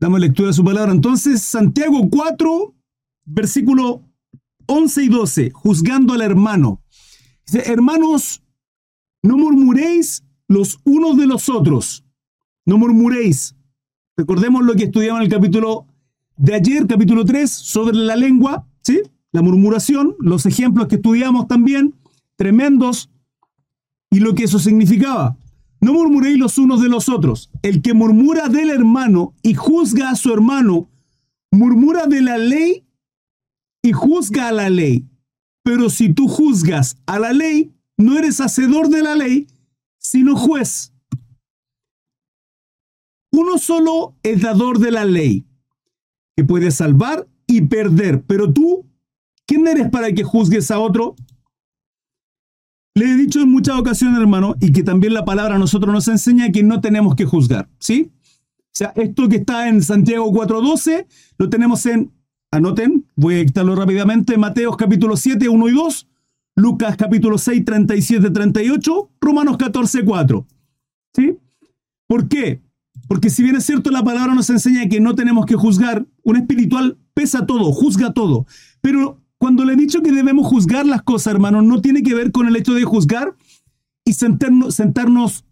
Damos 0.00 0.20
lectura 0.20 0.50
a 0.50 0.52
su 0.52 0.64
palabra. 0.64 0.92
Entonces, 0.92 1.42
Santiago 1.42 2.08
4, 2.08 2.74
versículo 3.24 4.02
11 4.66 5.04
y 5.04 5.08
12, 5.08 5.50
juzgando 5.50 6.14
al 6.14 6.22
hermano. 6.22 6.82
Hermanos, 7.52 8.42
no 9.22 9.36
murmuréis 9.36 10.24
los 10.46 10.78
unos 10.84 11.16
de 11.16 11.26
los 11.26 11.48
otros. 11.48 12.04
No 12.64 12.78
murmuréis. 12.78 13.56
Recordemos 14.16 14.64
lo 14.64 14.74
que 14.74 14.84
estudiamos 14.84 15.20
en 15.20 15.24
el 15.24 15.32
capítulo 15.32 15.86
de 16.36 16.54
ayer, 16.54 16.86
capítulo 16.86 17.24
3, 17.24 17.50
sobre 17.50 17.96
la 17.96 18.14
lengua, 18.14 18.66
¿sí? 18.82 19.00
La 19.32 19.42
murmuración, 19.42 20.14
los 20.20 20.46
ejemplos 20.46 20.86
que 20.88 20.96
estudiamos 20.96 21.48
también, 21.48 21.94
tremendos, 22.36 23.10
y 24.10 24.20
lo 24.20 24.34
que 24.34 24.44
eso 24.44 24.58
significaba. 24.58 25.36
No 25.80 25.92
murmuréis 25.92 26.38
los 26.38 26.58
unos 26.58 26.82
de 26.82 26.88
los 26.88 27.08
otros. 27.08 27.50
El 27.62 27.82
que 27.82 27.94
murmura 27.94 28.48
del 28.48 28.70
hermano 28.70 29.34
y 29.42 29.54
juzga 29.54 30.10
a 30.10 30.16
su 30.16 30.32
hermano, 30.32 30.90
murmura 31.50 32.06
de 32.06 32.20
la 32.20 32.38
ley 32.38 32.84
y 33.82 33.92
juzga 33.92 34.48
a 34.48 34.52
la 34.52 34.70
ley. 34.70 35.06
Pero 35.62 35.90
si 35.90 36.12
tú 36.12 36.28
juzgas 36.28 36.96
a 37.06 37.18
la 37.18 37.32
ley, 37.32 37.72
no 37.96 38.18
eres 38.18 38.40
hacedor 38.40 38.88
de 38.88 39.02
la 39.02 39.14
ley, 39.14 39.46
sino 39.98 40.36
juez. 40.36 40.92
Uno 43.30 43.58
solo 43.58 44.16
es 44.22 44.42
dador 44.42 44.78
de 44.78 44.90
la 44.90 45.04
ley, 45.04 45.46
que 46.36 46.44
puede 46.44 46.70
salvar 46.70 47.28
y 47.46 47.62
perder. 47.62 48.22
Pero 48.22 48.52
tú, 48.52 48.86
¿quién 49.46 49.66
eres 49.66 49.90
para 49.90 50.12
que 50.12 50.24
juzgues 50.24 50.70
a 50.70 50.78
otro? 50.78 51.14
Le 52.98 53.12
he 53.12 53.14
dicho 53.14 53.40
en 53.40 53.52
muchas 53.52 53.78
ocasiones, 53.78 54.18
hermano, 54.18 54.56
y 54.60 54.72
que 54.72 54.82
también 54.82 55.14
la 55.14 55.24
palabra 55.24 55.56
nosotros 55.56 55.94
nos 55.94 56.08
enseña 56.08 56.50
que 56.50 56.64
no 56.64 56.80
tenemos 56.80 57.14
que 57.14 57.24
juzgar, 57.24 57.68
¿sí? 57.78 58.10
O 58.10 58.70
sea, 58.72 58.92
esto 58.96 59.28
que 59.28 59.36
está 59.36 59.68
en 59.68 59.82
Santiago 59.82 60.32
4.12, 60.32 61.06
lo 61.38 61.48
tenemos 61.48 61.86
en, 61.86 62.10
anoten, 62.50 63.06
voy 63.14 63.36
a 63.36 63.38
dictarlo 63.38 63.76
rápidamente, 63.76 64.36
Mateos 64.36 64.76
capítulo 64.76 65.16
7, 65.16 65.48
1 65.48 65.68
y 65.68 65.72
2, 65.74 66.08
Lucas 66.56 66.96
capítulo 66.96 67.38
6, 67.38 67.64
37, 67.64 68.30
38, 68.30 69.10
Romanos 69.20 69.58
14, 69.58 70.04
4. 70.04 70.46
¿Sí? 71.14 71.38
¿Por 72.08 72.28
qué? 72.28 72.62
Porque 73.06 73.30
si 73.30 73.44
bien 73.44 73.54
es 73.54 73.64
cierto 73.64 73.92
la 73.92 74.02
palabra 74.02 74.34
nos 74.34 74.50
enseña 74.50 74.88
que 74.88 75.00
no 75.00 75.14
tenemos 75.14 75.46
que 75.46 75.54
juzgar, 75.54 76.04
un 76.24 76.36
espiritual 76.36 76.98
pesa 77.14 77.46
todo, 77.46 77.70
juzga 77.70 78.12
todo, 78.12 78.44
pero 78.80 79.20
cuando 79.38 79.64
le 79.64 79.74
he 79.74 79.76
dicho 79.76 80.02
que 80.02 80.12
debemos 80.12 80.46
juzgar 80.46 80.86
las 80.86 81.02
cosas, 81.02 81.34
hermano, 81.34 81.62
no 81.62 81.80
tiene 81.80 82.02
que 82.02 82.14
ver 82.14 82.32
con 82.32 82.46
el 82.48 82.56
hecho 82.56 82.74
de 82.74 82.84
juzgar 82.84 83.36
y 84.04 84.12
sentarnos, 84.12 84.74
sentarnos 84.74 85.44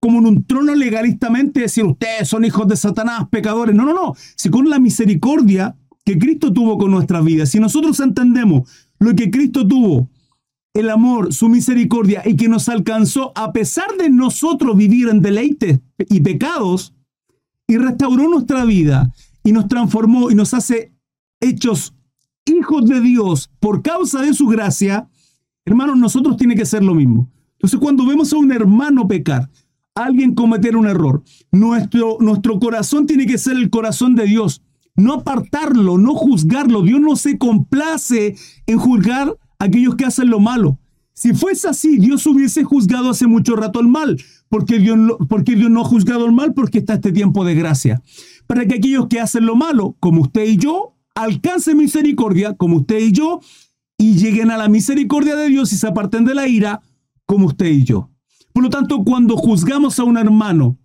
como 0.00 0.18
en 0.18 0.26
un 0.26 0.44
trono 0.44 0.74
legalistamente, 0.74 1.60
decir, 1.60 1.84
ustedes 1.84 2.28
son 2.28 2.44
hijos 2.44 2.68
de 2.68 2.76
Satanás, 2.76 3.28
pecadores. 3.30 3.74
No, 3.74 3.84
no, 3.84 3.94
no. 3.94 4.14
Si 4.36 4.50
con 4.50 4.68
la 4.68 4.78
misericordia 4.78 5.76
que 6.04 6.18
Cristo 6.18 6.52
tuvo 6.52 6.78
con 6.78 6.90
nuestras 6.90 7.24
vidas, 7.24 7.50
si 7.50 7.58
nosotros 7.58 7.98
entendemos 8.00 8.68
lo 8.98 9.14
que 9.14 9.30
Cristo 9.30 9.66
tuvo, 9.66 10.10
el 10.74 10.90
amor, 10.90 11.32
su 11.32 11.48
misericordia 11.48 12.22
y 12.24 12.36
que 12.36 12.48
nos 12.48 12.68
alcanzó 12.68 13.32
a 13.34 13.52
pesar 13.52 13.96
de 13.98 14.10
nosotros 14.10 14.76
vivir 14.76 15.08
en 15.08 15.22
deleites 15.22 15.80
y 16.10 16.20
pecados, 16.20 16.92
y 17.66 17.78
restauró 17.78 18.28
nuestra 18.28 18.64
vida 18.64 19.12
y 19.42 19.52
nos 19.52 19.68
transformó 19.68 20.30
y 20.30 20.34
nos 20.34 20.54
hace 20.54 20.92
hechos 21.40 21.95
hijos 22.46 22.86
de 22.86 23.00
Dios 23.00 23.50
por 23.60 23.82
causa 23.82 24.22
de 24.22 24.34
su 24.34 24.46
gracia, 24.46 25.08
hermanos, 25.64 25.98
nosotros 25.98 26.36
tiene 26.36 26.54
que 26.54 26.66
ser 26.66 26.82
lo 26.82 26.94
mismo. 26.94 27.30
Entonces, 27.52 27.78
cuando 27.78 28.06
vemos 28.06 28.32
a 28.32 28.38
un 28.38 28.52
hermano 28.52 29.06
pecar, 29.08 29.50
alguien 29.94 30.34
cometer 30.34 30.76
un 30.76 30.86
error, 30.86 31.22
nuestro, 31.50 32.18
nuestro 32.20 32.58
corazón 32.58 33.06
tiene 33.06 33.26
que 33.26 33.38
ser 33.38 33.56
el 33.56 33.70
corazón 33.70 34.14
de 34.14 34.26
Dios. 34.26 34.62
No 34.94 35.14
apartarlo, 35.14 35.98
no 35.98 36.14
juzgarlo. 36.14 36.82
Dios 36.82 37.00
no 37.00 37.16
se 37.16 37.36
complace 37.36 38.36
en 38.66 38.78
juzgar 38.78 39.36
a 39.58 39.64
aquellos 39.64 39.96
que 39.96 40.06
hacen 40.06 40.30
lo 40.30 40.40
malo. 40.40 40.78
Si 41.12 41.32
fuese 41.32 41.68
así, 41.68 41.98
Dios 41.98 42.26
hubiese 42.26 42.62
juzgado 42.62 43.10
hace 43.10 43.26
mucho 43.26 43.56
rato 43.56 43.80
el 43.80 43.88
mal. 43.88 44.18
Porque 44.48 44.78
Dios, 44.78 44.98
porque 45.28 45.54
Dios 45.54 45.70
no 45.70 45.80
ha 45.80 45.84
juzgado 45.84 46.26
el 46.26 46.32
mal 46.32 46.54
porque 46.54 46.78
está 46.78 46.94
este 46.94 47.12
tiempo 47.12 47.44
de 47.44 47.54
gracia. 47.54 48.02
Para 48.46 48.66
que 48.66 48.76
aquellos 48.76 49.08
que 49.08 49.20
hacen 49.20 49.46
lo 49.46 49.56
malo, 49.56 49.96
como 49.98 50.22
usted 50.22 50.46
y 50.46 50.56
yo, 50.56 50.95
alcance 51.16 51.74
misericordia, 51.74 52.54
como 52.54 52.76
usted 52.76 52.98
y 53.00 53.12
yo, 53.12 53.40
y 53.98 54.16
lleguen 54.16 54.50
a 54.50 54.58
la 54.58 54.68
misericordia 54.68 55.34
de 55.34 55.48
Dios 55.48 55.72
y 55.72 55.76
se 55.76 55.88
aparten 55.88 56.24
de 56.24 56.34
la 56.34 56.46
ira, 56.46 56.82
como 57.24 57.46
usted 57.46 57.66
y 57.66 57.82
yo. 57.82 58.10
Por 58.52 58.62
lo 58.62 58.70
tanto, 58.70 59.02
cuando 59.02 59.36
juzgamos 59.36 59.98
a 59.98 60.04
un 60.04 60.16
hermano 60.16 60.78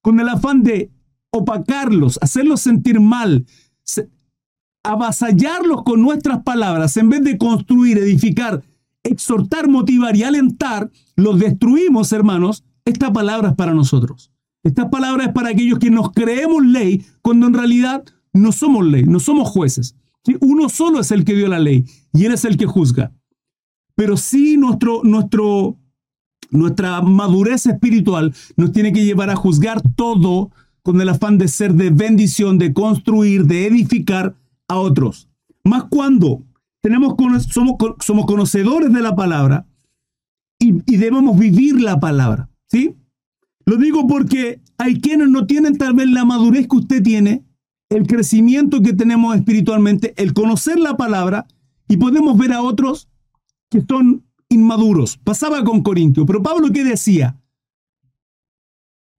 con 0.00 0.20
el 0.20 0.28
afán 0.28 0.62
de 0.62 0.90
opacarlos, 1.30 2.18
hacerlos 2.22 2.60
sentir 2.60 3.00
mal, 3.00 3.46
avasallarlos 4.84 5.82
con 5.82 6.00
nuestras 6.00 6.42
palabras, 6.42 6.96
en 6.96 7.08
vez 7.08 7.24
de 7.24 7.36
construir, 7.36 7.98
edificar, 7.98 8.62
exhortar, 9.02 9.68
motivar 9.68 10.16
y 10.16 10.22
alentar, 10.22 10.90
los 11.16 11.38
destruimos, 11.38 12.12
hermanos. 12.12 12.64
Esta 12.84 13.12
palabra 13.12 13.50
es 13.50 13.54
para 13.54 13.74
nosotros. 13.74 14.32
Esta 14.62 14.90
palabra 14.90 15.24
es 15.24 15.32
para 15.32 15.50
aquellos 15.50 15.78
que 15.78 15.90
nos 15.90 16.12
creemos 16.12 16.64
ley, 16.64 17.04
cuando 17.22 17.46
en 17.46 17.54
realidad 17.54 18.04
no 18.32 18.52
somos 18.52 18.86
ley, 18.86 19.04
no 19.04 19.20
somos 19.20 19.48
jueces. 19.48 19.94
Uno 20.40 20.68
solo 20.68 21.00
es 21.00 21.10
el 21.10 21.24
que 21.24 21.34
dio 21.34 21.48
la 21.48 21.58
ley 21.58 21.84
y 22.12 22.24
él 22.24 22.32
es 22.32 22.44
el 22.44 22.56
que 22.56 22.66
juzga. 22.66 23.12
Pero 23.94 24.16
sí 24.16 24.56
nuestro, 24.56 25.02
nuestro, 25.02 25.76
nuestra 26.50 27.00
madurez 27.00 27.66
espiritual 27.66 28.34
nos 28.56 28.72
tiene 28.72 28.92
que 28.92 29.04
llevar 29.04 29.30
a 29.30 29.36
juzgar 29.36 29.82
todo 29.96 30.50
con 30.82 31.00
el 31.00 31.08
afán 31.08 31.38
de 31.38 31.48
ser 31.48 31.74
de 31.74 31.90
bendición, 31.90 32.58
de 32.58 32.72
construir, 32.72 33.44
de 33.44 33.66
edificar 33.66 34.36
a 34.68 34.76
otros. 34.78 35.28
Más 35.64 35.84
cuando 35.84 36.44
tenemos, 36.80 37.14
somos, 37.50 37.76
somos 38.00 38.26
conocedores 38.26 38.92
de 38.92 39.02
la 39.02 39.16
palabra 39.16 39.66
y, 40.58 40.82
y 40.90 40.96
debemos 40.96 41.38
vivir 41.38 41.80
la 41.80 41.98
palabra. 41.98 42.48
¿sí? 42.66 42.94
Lo 43.66 43.76
digo 43.76 44.06
porque 44.06 44.60
hay 44.78 45.00
quienes 45.00 45.28
no 45.28 45.46
tienen 45.46 45.76
tal 45.76 45.94
vez 45.94 46.08
la 46.08 46.24
madurez 46.24 46.68
que 46.68 46.76
usted 46.76 47.02
tiene 47.02 47.47
el 47.90 48.06
crecimiento 48.06 48.82
que 48.82 48.92
tenemos 48.92 49.34
espiritualmente, 49.36 50.14
el 50.16 50.34
conocer 50.34 50.78
la 50.78 50.96
palabra 50.96 51.46
y 51.88 51.96
podemos 51.96 52.36
ver 52.36 52.52
a 52.52 52.62
otros 52.62 53.08
que 53.70 53.82
son 53.82 54.24
inmaduros. 54.48 55.16
Pasaba 55.18 55.64
con 55.64 55.82
Corintio, 55.82 56.26
pero 56.26 56.42
Pablo 56.42 56.70
qué 56.72 56.84
decía? 56.84 57.40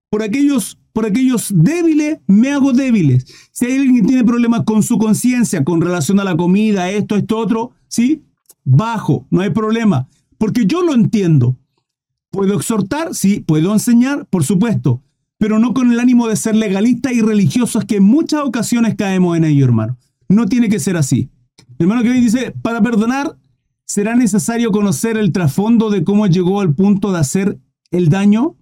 Por 0.09 0.23
aquellos, 0.23 0.79
por 0.93 1.05
aquellos 1.05 1.51
débiles 1.55 2.19
me 2.27 2.51
hago 2.51 2.73
débiles. 2.73 3.25
Si 3.51 3.65
hay 3.65 3.77
alguien 3.77 3.95
que 3.97 4.07
tiene 4.07 4.23
problemas 4.23 4.63
con 4.63 4.83
su 4.83 4.97
conciencia, 4.97 5.63
con 5.63 5.81
relación 5.81 6.19
a 6.19 6.23
la 6.23 6.35
comida, 6.37 6.89
esto, 6.89 7.15
esto, 7.15 7.37
otro, 7.37 7.71
¿sí? 7.87 8.23
Bajo, 8.63 9.27
no 9.29 9.41
hay 9.41 9.49
problema, 9.51 10.07
porque 10.37 10.65
yo 10.65 10.83
lo 10.83 10.93
entiendo. 10.93 11.57
¿Puedo 12.31 12.55
exhortar? 12.55 13.15
Sí. 13.15 13.39
¿Puedo 13.39 13.73
enseñar? 13.73 14.27
Por 14.27 14.43
supuesto 14.43 15.01
pero 15.39 15.57
no 15.57 15.73
con 15.73 15.91
el 15.91 15.99
ánimo 15.99 16.27
de 16.27 16.35
ser 16.35 16.55
legalistas 16.55 17.13
y 17.13 17.21
religiosos 17.21 17.85
que 17.85 17.95
en 17.95 18.03
muchas 18.03 18.41
ocasiones 18.41 18.95
caemos 18.95 19.37
en 19.37 19.45
ello, 19.45 19.65
hermano. 19.65 19.97
No 20.27 20.45
tiene 20.45 20.69
que 20.69 20.79
ser 20.79 20.97
así. 20.97 21.31
hermano 21.79 22.03
que 22.03 22.11
dice, 22.11 22.51
para 22.61 22.81
perdonar 22.81 23.37
será 23.85 24.15
necesario 24.15 24.69
conocer 24.71 25.17
el 25.17 25.31
trasfondo 25.31 25.89
de 25.89 26.03
cómo 26.03 26.27
llegó 26.27 26.59
al 26.59 26.75
punto 26.75 27.13
de 27.13 27.19
hacer 27.19 27.59
el 27.89 28.09
daño. 28.09 28.57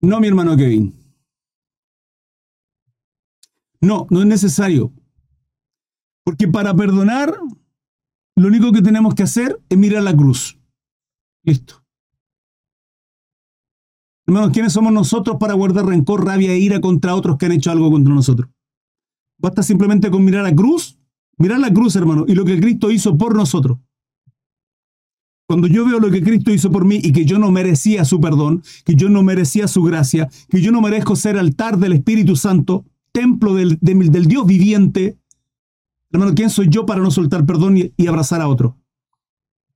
No, 0.00 0.20
mi 0.20 0.28
hermano 0.28 0.56
Kevin. 0.56 0.94
No, 3.82 4.06
no 4.08 4.20
es 4.20 4.26
necesario. 4.26 4.92
Porque 6.24 6.48
para 6.48 6.74
perdonar, 6.74 7.38
lo 8.36 8.48
único 8.48 8.72
que 8.72 8.80
tenemos 8.80 9.14
que 9.14 9.24
hacer 9.24 9.60
es 9.68 9.76
mirar 9.76 10.02
la 10.02 10.16
cruz. 10.16 10.58
Listo. 11.42 11.87
Hermanos, 14.28 14.50
¿quiénes 14.52 14.74
somos 14.74 14.92
nosotros 14.92 15.38
para 15.40 15.54
guardar 15.54 15.86
rencor, 15.86 16.22
rabia 16.22 16.52
e 16.52 16.58
ira 16.58 16.82
contra 16.82 17.14
otros 17.14 17.38
que 17.38 17.46
han 17.46 17.52
hecho 17.52 17.70
algo 17.70 17.90
contra 17.90 18.12
nosotros? 18.12 18.50
Basta 19.38 19.62
simplemente 19.62 20.10
con 20.10 20.22
mirar 20.22 20.42
la 20.42 20.54
cruz, 20.54 20.98
mirar 21.38 21.58
la 21.58 21.72
cruz, 21.72 21.96
hermano, 21.96 22.26
y 22.28 22.34
lo 22.34 22.44
que 22.44 22.60
Cristo 22.60 22.90
hizo 22.90 23.16
por 23.16 23.34
nosotros. 23.34 23.78
Cuando 25.48 25.66
yo 25.66 25.86
veo 25.86 25.98
lo 25.98 26.10
que 26.10 26.22
Cristo 26.22 26.52
hizo 26.52 26.70
por 26.70 26.84
mí 26.84 27.00
y 27.02 27.12
que 27.12 27.24
yo 27.24 27.38
no 27.38 27.50
merecía 27.50 28.04
su 28.04 28.20
perdón, 28.20 28.62
que 28.84 28.94
yo 28.96 29.08
no 29.08 29.22
merecía 29.22 29.66
su 29.66 29.82
gracia, 29.82 30.28
que 30.50 30.60
yo 30.60 30.72
no 30.72 30.82
merezco 30.82 31.16
ser 31.16 31.38
altar 31.38 31.78
del 31.78 31.94
Espíritu 31.94 32.36
Santo, 32.36 32.84
templo 33.12 33.54
del, 33.54 33.78
Dios 33.80 34.46
viviente, 34.46 35.16
hermano, 36.12 36.34
¿quién 36.34 36.50
soy 36.50 36.68
yo 36.68 36.84
para 36.84 37.00
no 37.00 37.10
soltar 37.10 37.46
perdón 37.46 37.78
y, 37.78 38.06
abrazar 38.06 38.42
a 38.42 38.48
otro? 38.48 38.76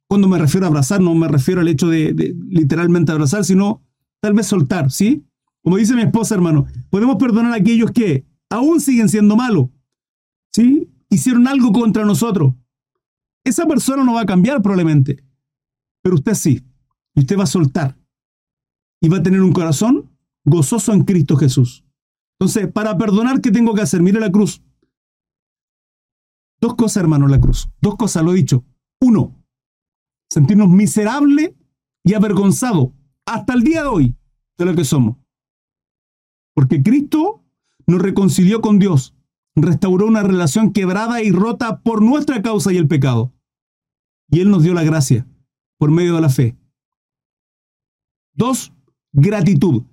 Cuando 0.09 0.29
me 0.29 0.39
refiero 0.39 0.67
a 0.67 0.69
abrazar, 0.69 1.01
no 1.01 1.15
me 1.15 1.27
refiero 1.27 1.63
al 1.63 1.69
hecho 1.69 1.89
de 1.89 2.37
literalmente 2.51 3.13
abrazar, 3.13 3.47
sino 3.47 3.81
tal 4.23 4.35
vez 4.35 4.47
soltar, 4.47 4.91
¿sí? 4.91 5.27
Como 5.63 5.77
dice 5.77 5.95
mi 5.95 6.03
esposa, 6.03 6.35
hermano, 6.35 6.67
podemos 6.91 7.17
perdonar 7.17 7.53
a 7.53 7.57
aquellos 7.57 7.91
que 7.91 8.25
aún 8.49 8.81
siguen 8.81 9.09
siendo 9.09 9.37
malos, 9.37 9.69
¿sí? 10.53 10.89
Hicieron 11.11 11.47
algo 11.49 11.73
contra 11.73 12.05
nosotros. 12.05 12.55
Esa 13.45 13.67
persona 13.67 14.05
no 14.05 14.15
va 14.15 14.23
a 14.23 14.27
cambiar 14.27 14.63
probablemente, 14.63 15.25
pero 16.03 16.15
usted 16.15 16.35
sí. 16.35 16.65
Y 17.15 17.21
usted 17.21 17.39
va 17.39 17.43
a 17.43 17.47
soltar. 17.47 17.99
Y 19.01 19.09
va 19.09 19.19
a 19.19 19.23
tener 19.23 19.43
un 19.43 19.53
corazón 19.53 20.11
gozoso 20.45 20.93
en 20.93 21.05
Cristo 21.05 21.37
Jesús. 21.37 21.85
Entonces, 22.39 22.73
para 22.73 22.97
perdonar, 22.97 23.41
¿qué 23.41 23.51
tengo 23.51 23.75
que 23.75 23.83
hacer? 23.83 24.01
Mire 24.01 24.21
la 24.21 24.31
cruz. 24.31 24.63
Dos 26.61 26.77
cosas, 26.77 27.03
hermano, 27.03 27.27
la 27.27 27.41
cruz. 27.41 27.69
Dos 27.81 27.97
cosas, 27.97 28.25
lo 28.25 28.33
he 28.33 28.37
dicho. 28.37 28.65
Uno, 29.01 29.45
sentirnos 30.31 30.69
miserable 30.69 31.57
y 32.05 32.15
avergonzado 32.15 32.95
hasta 33.35 33.55
el 33.55 33.63
día 33.63 33.83
de 33.83 33.89
hoy 33.89 34.17
de 34.59 34.65
lo 34.65 34.75
que 34.75 34.85
somos. 34.85 35.17
Porque 36.55 36.83
Cristo 36.83 37.43
nos 37.87 38.01
reconcilió 38.01 38.61
con 38.61 38.79
Dios, 38.79 39.15
restauró 39.55 40.07
una 40.07 40.23
relación 40.23 40.73
quebrada 40.73 41.23
y 41.23 41.31
rota 41.31 41.81
por 41.81 42.03
nuestra 42.03 42.43
causa 42.43 42.73
y 42.73 42.77
el 42.77 42.89
pecado. 42.89 43.33
Y 44.29 44.41
Él 44.41 44.51
nos 44.51 44.63
dio 44.63 44.75
la 44.75 44.85
gracia 44.85 45.27
por 45.79 45.91
medio 45.91 46.15
de 46.15 46.21
la 46.21 46.29
fe. 46.29 46.57
Dos, 48.35 48.73
gratitud. 49.13 49.85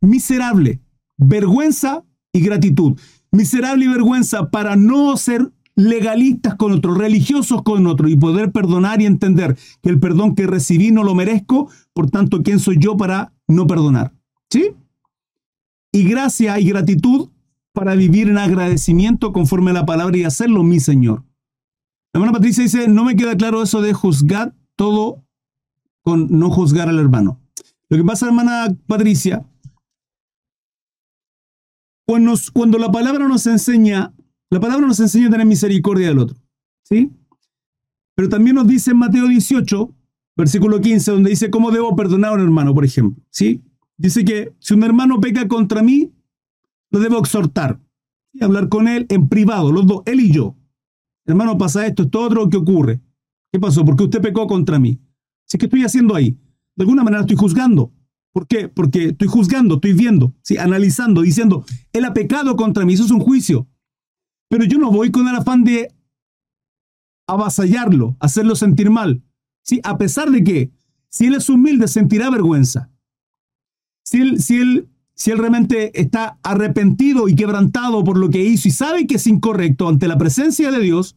Miserable, 0.00 0.80
vergüenza 1.16 2.04
y 2.32 2.40
gratitud. 2.40 2.98
Miserable 3.32 3.84
y 3.84 3.88
vergüenza 3.88 4.50
para 4.50 4.76
no 4.76 5.16
ser 5.16 5.52
legalistas 5.76 6.56
con 6.56 6.72
otros, 6.72 6.96
religiosos 6.96 7.62
con 7.62 7.86
otros 7.86 8.10
y 8.10 8.16
poder 8.16 8.50
perdonar 8.50 9.00
y 9.02 9.06
entender 9.06 9.56
que 9.82 9.90
el 9.90 10.00
perdón 10.00 10.34
que 10.34 10.46
recibí 10.46 10.90
no 10.90 11.04
lo 11.04 11.14
merezco, 11.14 11.70
por 11.92 12.10
tanto, 12.10 12.42
¿quién 12.42 12.58
soy 12.58 12.78
yo 12.78 12.96
para 12.96 13.32
no 13.46 13.66
perdonar? 13.66 14.12
¿Sí? 14.50 14.72
Y 15.92 16.04
gracia 16.04 16.58
y 16.58 16.68
gratitud 16.68 17.28
para 17.72 17.94
vivir 17.94 18.28
en 18.28 18.38
agradecimiento 18.38 19.32
conforme 19.32 19.70
a 19.70 19.74
la 19.74 19.86
palabra 19.86 20.16
y 20.16 20.24
hacerlo, 20.24 20.62
mi 20.62 20.80
Señor. 20.80 21.24
La 22.12 22.20
hermana 22.20 22.32
Patricia 22.32 22.62
dice, 22.62 22.88
no 22.88 23.04
me 23.04 23.14
queda 23.14 23.36
claro 23.36 23.62
eso 23.62 23.82
de 23.82 23.92
juzgar 23.92 24.54
todo 24.76 25.22
con 26.00 26.28
no 26.30 26.50
juzgar 26.50 26.88
al 26.88 26.98
hermano. 26.98 27.40
Lo 27.90 27.98
que 27.98 28.04
pasa, 28.04 28.26
hermana 28.26 28.74
Patricia, 28.86 29.44
cuando, 32.06 32.34
cuando 32.54 32.78
la 32.78 32.90
palabra 32.90 33.28
nos 33.28 33.46
enseña, 33.46 34.14
la 34.50 34.60
palabra 34.60 34.86
nos 34.86 35.00
enseña 35.00 35.28
a 35.28 35.30
tener 35.30 35.46
misericordia 35.46 36.08
del 36.08 36.18
otro, 36.18 36.36
¿sí? 36.82 37.10
Pero 38.14 38.28
también 38.28 38.56
nos 38.56 38.66
dice 38.66 38.92
en 38.92 38.98
Mateo 38.98 39.26
18, 39.28 39.94
versículo 40.36 40.80
15, 40.80 41.10
donde 41.10 41.30
dice 41.30 41.50
cómo 41.50 41.70
debo 41.70 41.94
perdonar 41.96 42.32
a 42.32 42.34
un 42.34 42.40
hermano, 42.40 42.74
por 42.74 42.84
ejemplo, 42.84 43.22
¿sí? 43.30 43.62
Dice 43.96 44.24
que 44.24 44.52
si 44.58 44.74
un 44.74 44.84
hermano 44.84 45.20
peca 45.20 45.48
contra 45.48 45.82
mí, 45.82 46.12
lo 46.90 47.00
debo 47.00 47.18
exhortar 47.18 47.80
y 48.32 48.44
hablar 48.44 48.68
con 48.68 48.88
él 48.88 49.06
en 49.08 49.28
privado, 49.28 49.72
los 49.72 49.86
dos, 49.86 50.02
él 50.06 50.20
y 50.20 50.30
yo. 50.30 50.56
Hermano, 51.24 51.58
pasa 51.58 51.86
esto, 51.86 52.04
esto 52.04 52.20
otro, 52.20 52.48
¿qué 52.48 52.56
ocurre? 52.56 53.00
¿Qué 53.50 53.58
pasó? 53.58 53.84
Porque 53.84 54.04
usted 54.04 54.20
pecó 54.20 54.46
contra 54.46 54.78
mí. 54.78 55.00
¿Sí? 55.44 55.58
¿Qué 55.58 55.66
estoy 55.66 55.82
haciendo 55.82 56.14
ahí? 56.14 56.38
De 56.76 56.82
alguna 56.82 57.02
manera 57.02 57.22
estoy 57.22 57.36
juzgando. 57.36 57.92
¿Por 58.32 58.46
qué? 58.46 58.68
Porque 58.68 59.06
estoy 59.06 59.28
juzgando, 59.28 59.76
estoy 59.76 59.94
viendo, 59.94 60.34
¿sí? 60.42 60.58
analizando, 60.58 61.22
diciendo, 61.22 61.64
él 61.92 62.04
ha 62.04 62.12
pecado 62.12 62.54
contra 62.54 62.84
mí, 62.84 62.92
eso 62.92 63.04
es 63.04 63.10
un 63.10 63.20
juicio. 63.20 63.66
Pero 64.48 64.64
yo 64.64 64.78
no 64.78 64.90
voy 64.90 65.10
con 65.10 65.28
el 65.28 65.36
afán 65.36 65.64
de 65.64 65.92
avasallarlo, 67.26 68.16
hacerlo 68.20 68.54
sentir 68.54 68.90
mal. 68.90 69.22
¿sí? 69.62 69.80
A 69.82 69.98
pesar 69.98 70.30
de 70.30 70.44
que, 70.44 70.70
si 71.08 71.26
él 71.26 71.34
es 71.34 71.48
humilde, 71.48 71.88
sentirá 71.88 72.30
vergüenza. 72.30 72.90
Si 74.04 74.20
él, 74.20 74.40
si 74.40 74.58
él, 74.58 74.88
si 75.14 75.30
él 75.30 75.38
realmente 75.38 76.00
está 76.00 76.38
arrepentido 76.42 77.28
y 77.28 77.34
quebrantado 77.34 78.04
por 78.04 78.18
lo 78.18 78.30
que 78.30 78.44
hizo 78.44 78.68
y 78.68 78.70
sabe 78.70 79.06
que 79.06 79.16
es 79.16 79.26
incorrecto 79.26 79.88
ante 79.88 80.08
la 80.08 80.18
presencia 80.18 80.70
de 80.70 80.78
Dios, 80.78 81.16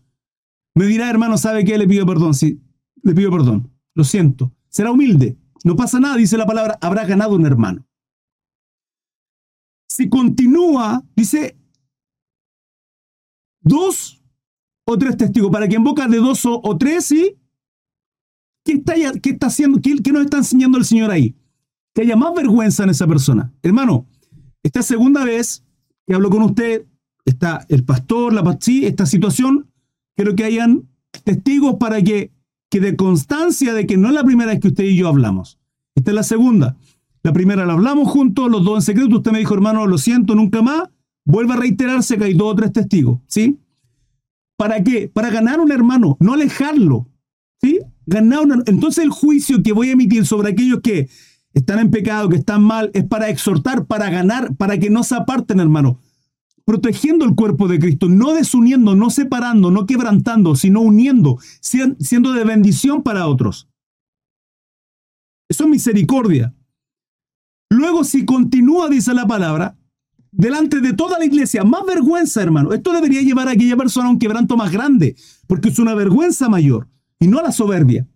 me 0.75 0.85
dirá, 0.85 1.09
hermano, 1.09 1.37
¿sabe 1.37 1.65
qué? 1.65 1.77
Le 1.77 1.87
pido 1.87 2.05
perdón, 2.05 2.33
sí, 2.33 2.61
le 3.03 3.13
pido 3.13 3.31
perdón. 3.31 3.71
Lo 3.93 4.03
siento. 4.03 4.53
Será 4.69 4.91
humilde. 4.91 5.37
No 5.63 5.75
pasa 5.75 5.99
nada, 5.99 6.15
dice 6.15 6.37
la 6.37 6.45
palabra, 6.45 6.77
habrá 6.81 7.05
ganado 7.05 7.35
un 7.35 7.45
hermano. 7.45 7.85
Si 9.89 10.07
continúa, 10.07 11.03
dice, 11.15 11.58
dos 13.69 14.21
o 14.85 14.97
tres 14.97 15.15
testigos, 15.17 15.51
para 15.51 15.67
que 15.67 15.75
en 15.75 15.83
boca 15.83 16.07
de 16.07 16.17
dos 16.17 16.41
o, 16.45 16.77
tres, 16.77 17.05
¿sí? 17.05 17.35
¿Qué 18.65 18.73
está, 18.73 18.95
qué 19.21 19.29
está 19.29 19.47
haciendo? 19.47 19.79
Qué, 19.81 19.95
nos 20.11 20.23
está 20.23 20.37
enseñando 20.37 20.77
el 20.77 20.85
Señor 20.85 21.11
ahí? 21.11 21.35
Que 21.93 22.01
haya 22.01 22.15
más 22.15 22.33
vergüenza 22.33 22.83
en 22.83 22.89
esa 22.89 23.07
persona. 23.07 23.53
Hermano, 23.61 24.07
esta 24.63 24.81
segunda 24.81 25.23
vez 25.23 25.63
que 26.05 26.13
hablo 26.15 26.29
con 26.29 26.41
usted, 26.43 26.85
está 27.23 27.65
el 27.69 27.83
pastor, 27.83 28.33
la 28.33 28.57
sí, 28.59 28.85
esta 28.85 29.05
situación, 29.05 29.69
quiero 30.15 30.35
que 30.35 30.43
hayan 30.43 30.89
testigos 31.23 31.75
para 31.75 32.01
que 32.01 32.31
que 32.69 32.79
de 32.79 32.95
constancia 32.95 33.73
de 33.73 33.85
que 33.85 33.97
no 33.97 34.09
es 34.09 34.13
la 34.13 34.23
primera 34.23 34.51
vez 34.51 34.59
que 34.59 34.69
usted 34.69 34.83
y 34.83 34.95
yo 34.95 35.07
hablamos. 35.07 35.57
Esta 35.95 36.11
es 36.11 36.15
la 36.15 36.23
segunda. 36.23 36.77
La 37.23 37.33
primera 37.33 37.65
la 37.65 37.73
hablamos 37.73 38.07
juntos, 38.07 38.49
los 38.49 38.63
dos 38.63 38.75
en 38.75 38.81
secreto. 38.81 39.17
Usted 39.17 39.31
me 39.31 39.39
dijo, 39.39 39.53
hermano, 39.53 39.85
lo 39.87 39.97
siento, 39.97 40.35
nunca 40.35 40.61
más. 40.61 40.83
Vuelve 41.25 41.53
a 41.53 41.57
reiterarse 41.57 42.17
que 42.17 42.25
hay 42.25 42.33
dos 42.33 42.53
o 42.53 42.55
tres 42.55 42.71
testigos. 42.71 43.19
¿Sí? 43.27 43.57
¿Para 44.57 44.83
qué? 44.83 45.07
Para 45.07 45.29
ganar 45.29 45.59
un 45.59 45.71
hermano, 45.71 46.17
no 46.19 46.33
alejarlo. 46.33 47.07
¿Sí? 47.61 47.79
Ganar 48.05 48.45
Entonces 48.65 49.03
el 49.03 49.11
juicio 49.11 49.61
que 49.61 49.73
voy 49.73 49.89
a 49.89 49.93
emitir 49.93 50.25
sobre 50.25 50.51
aquellos 50.51 50.81
que 50.81 51.09
están 51.53 51.79
en 51.79 51.91
pecado, 51.91 52.29
que 52.29 52.37
están 52.37 52.63
mal, 52.63 52.91
es 52.93 53.03
para 53.03 53.29
exhortar, 53.29 53.85
para 53.85 54.09
ganar, 54.09 54.55
para 54.55 54.77
que 54.77 54.89
no 54.89 55.03
se 55.03 55.15
aparten, 55.15 55.59
hermano 55.59 55.99
protegiendo 56.69 57.25
el 57.25 57.33
cuerpo 57.33 57.67
de 57.67 57.79
Cristo, 57.79 58.09
no 58.09 58.31
desuniendo, 58.33 58.95
no 58.95 59.09
separando, 59.09 59.71
no 59.71 59.87
quebrantando, 59.87 60.53
sino 60.53 60.81
uniendo, 60.81 61.39
siendo 61.61 62.31
de 62.31 62.43
bendición 62.43 63.01
para 63.01 63.25
otros. 63.25 63.67
Eso 65.49 65.63
es 65.63 65.69
misericordia. 65.71 66.53
Luego, 67.71 68.03
si 68.03 68.23
continúa, 68.23 68.87
dice 68.87 69.15
la 69.15 69.25
palabra, 69.25 69.78
delante 70.31 70.79
de 70.79 70.93
toda 70.93 71.19
la 71.19 71.25
iglesia, 71.25 71.63
más 71.63 71.85
vergüenza, 71.85 72.41
hermano. 72.41 72.73
Esto 72.73 72.93
debería 72.93 73.21
llevar 73.21 73.47
a 73.47 73.51
aquella 73.51 73.77
persona 73.77 74.07
a 74.07 74.11
un 74.11 74.19
quebranto 74.19 74.57
más 74.57 74.71
grande, 74.71 75.15
porque 75.47 75.69
es 75.69 75.79
una 75.79 75.95
vergüenza 75.95 76.49
mayor 76.49 76.87
y 77.19 77.27
no 77.27 77.41
la 77.41 77.51
soberbia. 77.51 78.07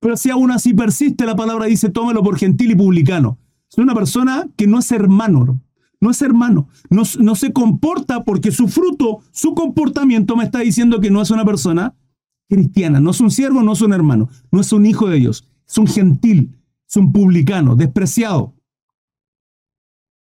Pero 0.00 0.16
si 0.16 0.30
aún 0.30 0.50
así 0.50 0.74
persiste, 0.74 1.26
la 1.26 1.36
palabra 1.36 1.66
dice, 1.66 1.90
tómelo 1.90 2.22
por 2.22 2.38
gentil 2.38 2.70
y 2.70 2.74
publicano. 2.74 3.38
Es 3.70 3.78
una 3.78 3.94
persona 3.94 4.48
que 4.56 4.66
no 4.66 4.78
es 4.78 4.90
hermano, 4.90 5.60
no 6.00 6.10
es 6.10 6.22
hermano, 6.22 6.68
no, 6.88 7.02
no, 7.18 7.34
se 7.36 7.52
comporta 7.52 8.24
porque 8.24 8.50
su 8.50 8.66
fruto, 8.66 9.20
su 9.30 9.54
comportamiento 9.54 10.34
me 10.34 10.44
está 10.44 10.60
diciendo 10.60 11.00
que 11.00 11.10
no 11.10 11.20
es 11.20 11.30
una 11.30 11.44
persona 11.44 11.94
cristiana, 12.48 12.98
no 12.98 13.10
es 13.10 13.20
un 13.20 13.30
siervo, 13.30 13.62
no 13.62 13.74
es 13.74 13.82
un 13.82 13.92
hermano, 13.92 14.28
no 14.50 14.60
es 14.60 14.72
un 14.72 14.86
hijo 14.86 15.08
de 15.08 15.18
Dios, 15.18 15.48
es 15.68 15.78
un 15.78 15.86
gentil, 15.86 16.58
es 16.88 16.96
un 16.96 17.12
publicano, 17.12 17.76
despreciado. 17.76 18.56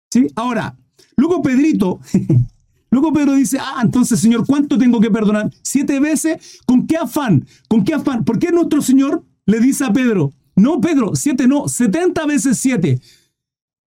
¿Sí? 0.09 0.27
Ahora, 0.35 0.77
luego 1.17 1.41
Pedrito, 1.41 1.99
luego 2.91 3.13
Pedro 3.13 3.35
dice, 3.35 3.57
ah, 3.59 3.81
entonces 3.83 4.19
Señor, 4.19 4.45
¿cuánto 4.45 4.77
tengo 4.77 4.99
que 4.99 5.11
perdonar? 5.11 5.51
¿Siete 5.61 5.99
veces? 5.99 6.59
¿Con 6.65 6.87
qué 6.87 6.97
afán? 6.97 7.45
¿Con 7.67 7.83
qué 7.83 7.93
afán? 7.93 8.23
¿Por 8.23 8.39
qué 8.39 8.51
nuestro 8.51 8.81
Señor 8.81 9.23
le 9.45 9.59
dice 9.59 9.85
a 9.85 9.93
Pedro, 9.93 10.33
no, 10.55 10.79
Pedro, 10.79 11.15
siete 11.15 11.47
no, 11.47 11.67
setenta 11.67 12.25
veces 12.25 12.57
siete? 12.57 13.01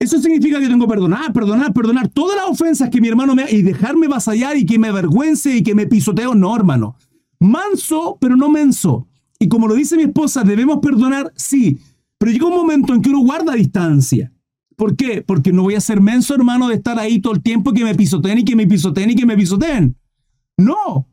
Eso 0.04 0.20
significa 0.20 0.60
que 0.60 0.66
tengo 0.66 0.86
que 0.86 0.92
perdonar, 0.92 1.32
perdonar, 1.32 1.72
perdonar 1.72 2.08
todas 2.08 2.36
las 2.36 2.46
ofensas 2.46 2.90
que 2.90 3.00
mi 3.00 3.08
hermano 3.08 3.34
me 3.34 3.50
y 3.50 3.62
dejarme 3.62 4.06
vasallar 4.06 4.56
y 4.56 4.66
que 4.66 4.78
me 4.78 4.88
avergüence 4.88 5.56
y 5.56 5.62
que 5.62 5.74
me 5.74 5.86
pisoteo. 5.86 6.34
No, 6.34 6.54
hermano. 6.54 6.96
Manso, 7.40 8.18
pero 8.20 8.36
no 8.36 8.50
menso. 8.50 9.08
Y 9.38 9.48
como 9.48 9.66
lo 9.66 9.74
dice 9.74 9.96
mi 9.96 10.02
esposa, 10.02 10.42
debemos 10.42 10.80
perdonar, 10.80 11.32
sí. 11.36 11.78
Pero 12.18 12.32
llega 12.32 12.46
un 12.46 12.54
momento 12.54 12.92
en 12.92 13.00
que 13.00 13.08
uno 13.08 13.20
guarda 13.20 13.54
distancia. 13.54 14.30
¿Por 14.76 14.96
qué? 14.96 15.22
Porque 15.22 15.52
no 15.52 15.62
voy 15.62 15.74
a 15.74 15.80
ser 15.80 16.00
menso, 16.00 16.34
hermano, 16.34 16.68
de 16.68 16.74
estar 16.74 16.98
ahí 16.98 17.20
todo 17.20 17.34
el 17.34 17.42
tiempo 17.42 17.72
que 17.72 17.84
me 17.84 17.94
pisoteen 17.94 18.38
y 18.38 18.44
que 18.44 18.56
me 18.56 18.66
pisoteen 18.66 19.10
y 19.10 19.14
que 19.14 19.26
me 19.26 19.36
pisoteen. 19.36 19.96
No. 20.56 21.08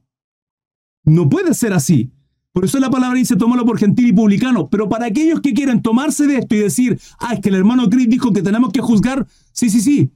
No 1.03 1.30
puede 1.30 1.53
ser 1.53 1.74
así. 1.74 2.12
Por 2.53 2.65
eso 2.65 2.80
la 2.80 2.89
palabra 2.89 3.18
dice, 3.18 3.38
tómalo 3.38 3.65
por 3.65 3.80
gentil 3.80 4.08
y 4.08 4.13
publicano. 4.13 4.70
Pero 4.70 4.89
para 4.89 5.06
aquellos 5.06 5.41
que 5.41 5.53
quieren 5.53 5.82
tomarse 5.82 6.27
de 6.27 6.38
esto 6.38 6.56
y 6.56 6.60
decir, 6.60 7.00
ah, 7.20 7.34
es 7.34 7.39
que 7.39 7.50
el 7.50 7.56
hermano 7.56 7.89
Chris 7.89 8.10
dijo 8.10 8.34
que 8.34 8.41
tenemos 8.41 8.74
que 8.74 8.82
juzgar, 8.82 9.25
sí, 9.53 9.70
sí, 9.70 9.80
sí, 9.80 10.12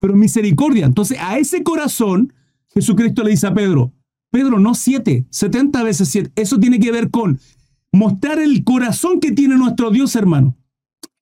pero 0.00 0.16
misericordia. 0.16 0.86
Entonces, 0.86 1.18
a 1.20 1.38
ese 1.38 1.62
corazón, 1.62 2.32
Jesucristo 2.74 3.22
le 3.22 3.30
dice 3.30 3.46
a 3.46 3.54
Pedro, 3.54 3.92
Pedro, 4.30 4.58
no 4.58 4.74
siete, 4.74 5.26
setenta 5.30 5.82
veces 5.82 6.08
siete. 6.08 6.32
Eso 6.34 6.58
tiene 6.58 6.80
que 6.80 6.90
ver 6.90 7.10
con 7.10 7.38
mostrar 7.92 8.40
el 8.40 8.64
corazón 8.64 9.20
que 9.20 9.32
tiene 9.32 9.56
nuestro 9.56 9.90
Dios, 9.90 10.16
hermano. 10.16 10.56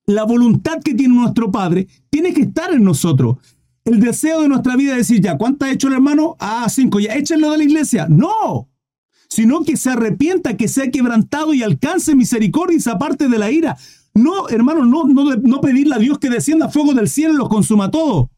La 0.07 0.25
voluntad 0.25 0.81
que 0.83 0.95
tiene 0.95 1.15
nuestro 1.15 1.51
Padre 1.51 1.89
tiene 2.11 2.33
que 2.35 2.43
estar 2.43 2.73
en 2.73 2.85
nosotros. 2.85 3.39
El 3.85 4.01
deseo 4.01 4.43
de 4.43 4.49
nuestra 4.49 4.77
vida 4.77 4.93
es 4.93 5.09
decir, 5.09 5.21
ya, 5.21 5.37
¿cuánto 5.37 5.65
ha 5.65 5.71
hecho 5.71 5.89
el 5.89 5.95
hermano? 5.95 6.37
Ah, 6.39 6.67
cinco, 6.69 7.01
ya, 7.01 7.15
échenlo 7.15 7.51
de 7.51 7.59
la 7.59 7.65
iglesia. 7.65 8.07
No, 8.09 8.69
sino 9.29 9.65
que 9.65 9.77
se 9.77 9.91
arrepienta, 9.91 10.57
que 10.57 10.69
sea 10.69 10.91
quebrantado 10.91 11.55
y 11.55 11.63
alcance 11.63 12.15
misericordia 12.15 12.77
y 12.77 12.81
se 12.81 12.91
aparte 12.91 13.29
de 13.29 13.39
la 13.39 13.51
ira. 13.51 13.77
No, 14.15 14.49
hermano, 14.49 14.85
no, 14.85 15.05
no, 15.05 15.35
no 15.35 15.61
pedirle 15.61 15.97
a 15.97 15.99
Dios 15.99 16.19
que 16.19 16.31
descienda 16.31 16.69
fuego 16.69 16.95
del 16.95 17.09
cielo 17.09 17.35
y 17.35 17.39
los 17.39 17.49
consuma 17.49 17.91
todo. 17.91 18.31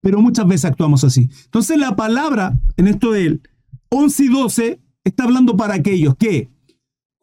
Pero 0.00 0.20
muchas 0.20 0.46
veces 0.46 0.66
actuamos 0.66 1.04
así. 1.04 1.28
Entonces 1.44 1.76
la 1.78 1.94
palabra 1.94 2.58
en 2.76 2.88
esto 2.88 3.12
del 3.12 3.42
11 3.90 4.24
y 4.24 4.28
12 4.28 4.80
está 5.04 5.24
hablando 5.24 5.56
para 5.56 5.74
aquellos 5.74 6.16
que 6.16 6.48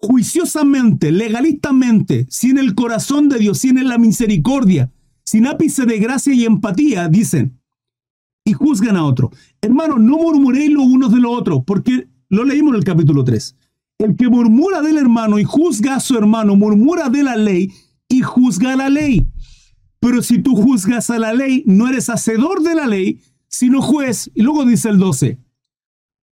juiciosamente, 0.03 1.13
legalistamente, 1.13 2.27
sin 2.29 2.57
el 2.57 2.75
corazón 2.75 3.29
de 3.29 3.39
Dios, 3.39 3.59
sin 3.59 3.87
la 3.87 3.97
misericordia, 3.97 4.91
sin 5.23 5.47
ápice 5.47 5.85
de 5.85 5.97
gracia 5.97 6.33
y 6.33 6.43
empatía, 6.43 7.07
dicen, 7.07 7.57
y 8.43 8.51
juzgan 8.51 8.97
a 8.97 9.05
otro. 9.05 9.31
Hermanos, 9.61 10.01
no 10.01 10.17
murmuréis 10.17 10.71
los 10.71 10.83
unos 10.83 11.13
de 11.13 11.21
los 11.21 11.31
otros, 11.31 11.63
porque 11.65 12.09
lo 12.27 12.43
leímos 12.43 12.73
en 12.73 12.79
el 12.79 12.83
capítulo 12.83 13.23
3. 13.23 13.55
El 13.99 14.17
que 14.17 14.27
murmura 14.27 14.81
del 14.81 14.97
hermano 14.97 15.39
y 15.39 15.45
juzga 15.45 15.95
a 15.95 15.99
su 16.01 16.17
hermano, 16.17 16.57
murmura 16.57 17.07
de 17.07 17.23
la 17.23 17.37
ley 17.37 17.71
y 18.09 18.19
juzga 18.19 18.75
la 18.75 18.89
ley. 18.89 19.25
Pero 20.01 20.21
si 20.21 20.39
tú 20.39 20.57
juzgas 20.57 21.09
a 21.11 21.17
la 21.17 21.33
ley, 21.33 21.63
no 21.65 21.87
eres 21.87 22.09
hacedor 22.09 22.61
de 22.61 22.75
la 22.75 22.87
ley, 22.87 23.21
sino 23.47 23.81
juez. 23.81 24.29
Y 24.35 24.41
luego 24.41 24.65
dice 24.65 24.89
el 24.89 24.97
12, 24.97 25.39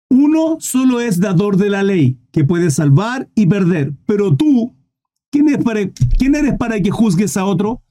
uno 0.09 0.57
solo 0.59 0.99
es 0.99 1.19
dador 1.19 1.57
de 1.57 1.69
la 1.69 1.83
ley, 1.83 2.17
que 2.31 2.43
puede 2.43 2.71
salvar 2.71 3.29
y 3.35 3.45
perder. 3.45 3.93
Pero 4.05 4.35
tú, 4.35 4.75
¿quién, 5.31 5.47
¿quién 6.17 6.35
eres 6.35 6.57
para 6.57 6.79
que 6.81 6.91
juzgues 6.91 7.37
a 7.37 7.45
otro? 7.45 7.81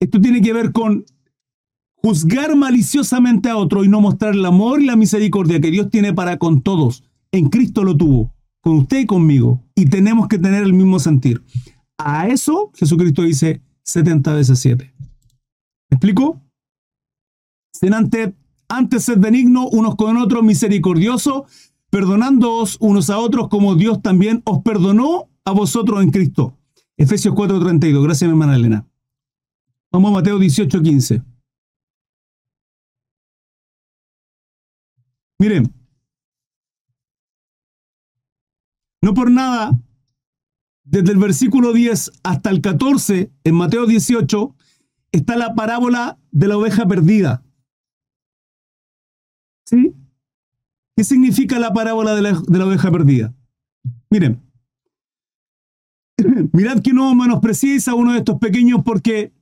Esto 0.00 0.20
tiene 0.20 0.42
que 0.42 0.52
ver 0.52 0.72
con 0.72 1.04
juzgar 1.96 2.54
maliciosamente 2.54 3.48
a 3.48 3.56
otro 3.56 3.82
y 3.82 3.88
no 3.88 4.00
mostrar 4.00 4.34
el 4.34 4.44
amor 4.44 4.82
y 4.82 4.84
la 4.84 4.96
misericordia 4.96 5.60
que 5.60 5.70
Dios 5.70 5.88
tiene 5.88 6.12
para 6.12 6.38
con 6.38 6.60
todos. 6.60 7.02
En 7.32 7.48
Cristo 7.48 7.82
lo 7.82 7.96
tuvo, 7.96 8.34
con 8.60 8.76
usted 8.76 9.00
y 9.00 9.06
conmigo, 9.06 9.62
y 9.74 9.86
tenemos 9.86 10.28
que 10.28 10.38
tener 10.38 10.62
el 10.62 10.74
mismo 10.74 10.98
sentir. 10.98 11.42
A 11.96 12.28
eso 12.28 12.70
Jesucristo 12.74 13.22
dice 13.22 13.62
70 13.84 14.34
veces 14.34 14.58
7. 14.58 14.92
¿Me 14.98 15.94
explico? 15.96 16.42
Senante 17.72 18.34
antes 18.76 19.04
sed 19.04 19.18
benigno 19.18 19.68
unos 19.68 19.96
con 19.96 20.16
otros, 20.16 20.42
misericordioso, 20.42 21.46
perdonándoos 21.90 22.76
unos 22.80 23.10
a 23.10 23.18
otros 23.18 23.48
como 23.48 23.74
Dios 23.74 24.02
también 24.02 24.42
os 24.44 24.62
perdonó 24.62 25.28
a 25.44 25.52
vosotros 25.52 26.02
en 26.02 26.10
Cristo. 26.10 26.58
Efesios 26.96 27.34
4:32. 27.34 28.02
Gracias, 28.02 28.28
mi 28.28 28.32
hermana 28.32 28.56
Elena. 28.56 28.86
Vamos 29.92 30.10
a 30.10 30.14
Mateo 30.14 30.38
18:15. 30.38 31.22
Miren, 35.38 35.72
no 39.02 39.14
por 39.14 39.30
nada, 39.30 39.78
desde 40.84 41.12
el 41.12 41.18
versículo 41.18 41.72
10 41.72 42.12
hasta 42.22 42.50
el 42.50 42.60
14, 42.60 43.30
en 43.42 43.54
Mateo 43.54 43.86
18, 43.86 44.54
está 45.12 45.36
la 45.36 45.54
parábola 45.54 46.18
de 46.30 46.48
la 46.48 46.56
oveja 46.56 46.86
perdida. 46.86 47.44
¿Sí? 49.64 49.94
¿Qué 50.96 51.04
significa 51.04 51.58
la 51.58 51.72
parábola 51.72 52.14
de 52.14 52.22
la, 52.22 52.66
oveja 52.66 52.90
perdida? 52.90 53.34
Miren, 54.10 54.40
mirad 56.52 56.80
que 56.82 56.92
no 56.92 57.14
menospreciéis 57.14 57.88
a 57.88 57.94
uno 57.94 58.12
de 58.12 58.18
estos 58.18 58.38
pequeños 58.38 58.82
porque 58.84 59.32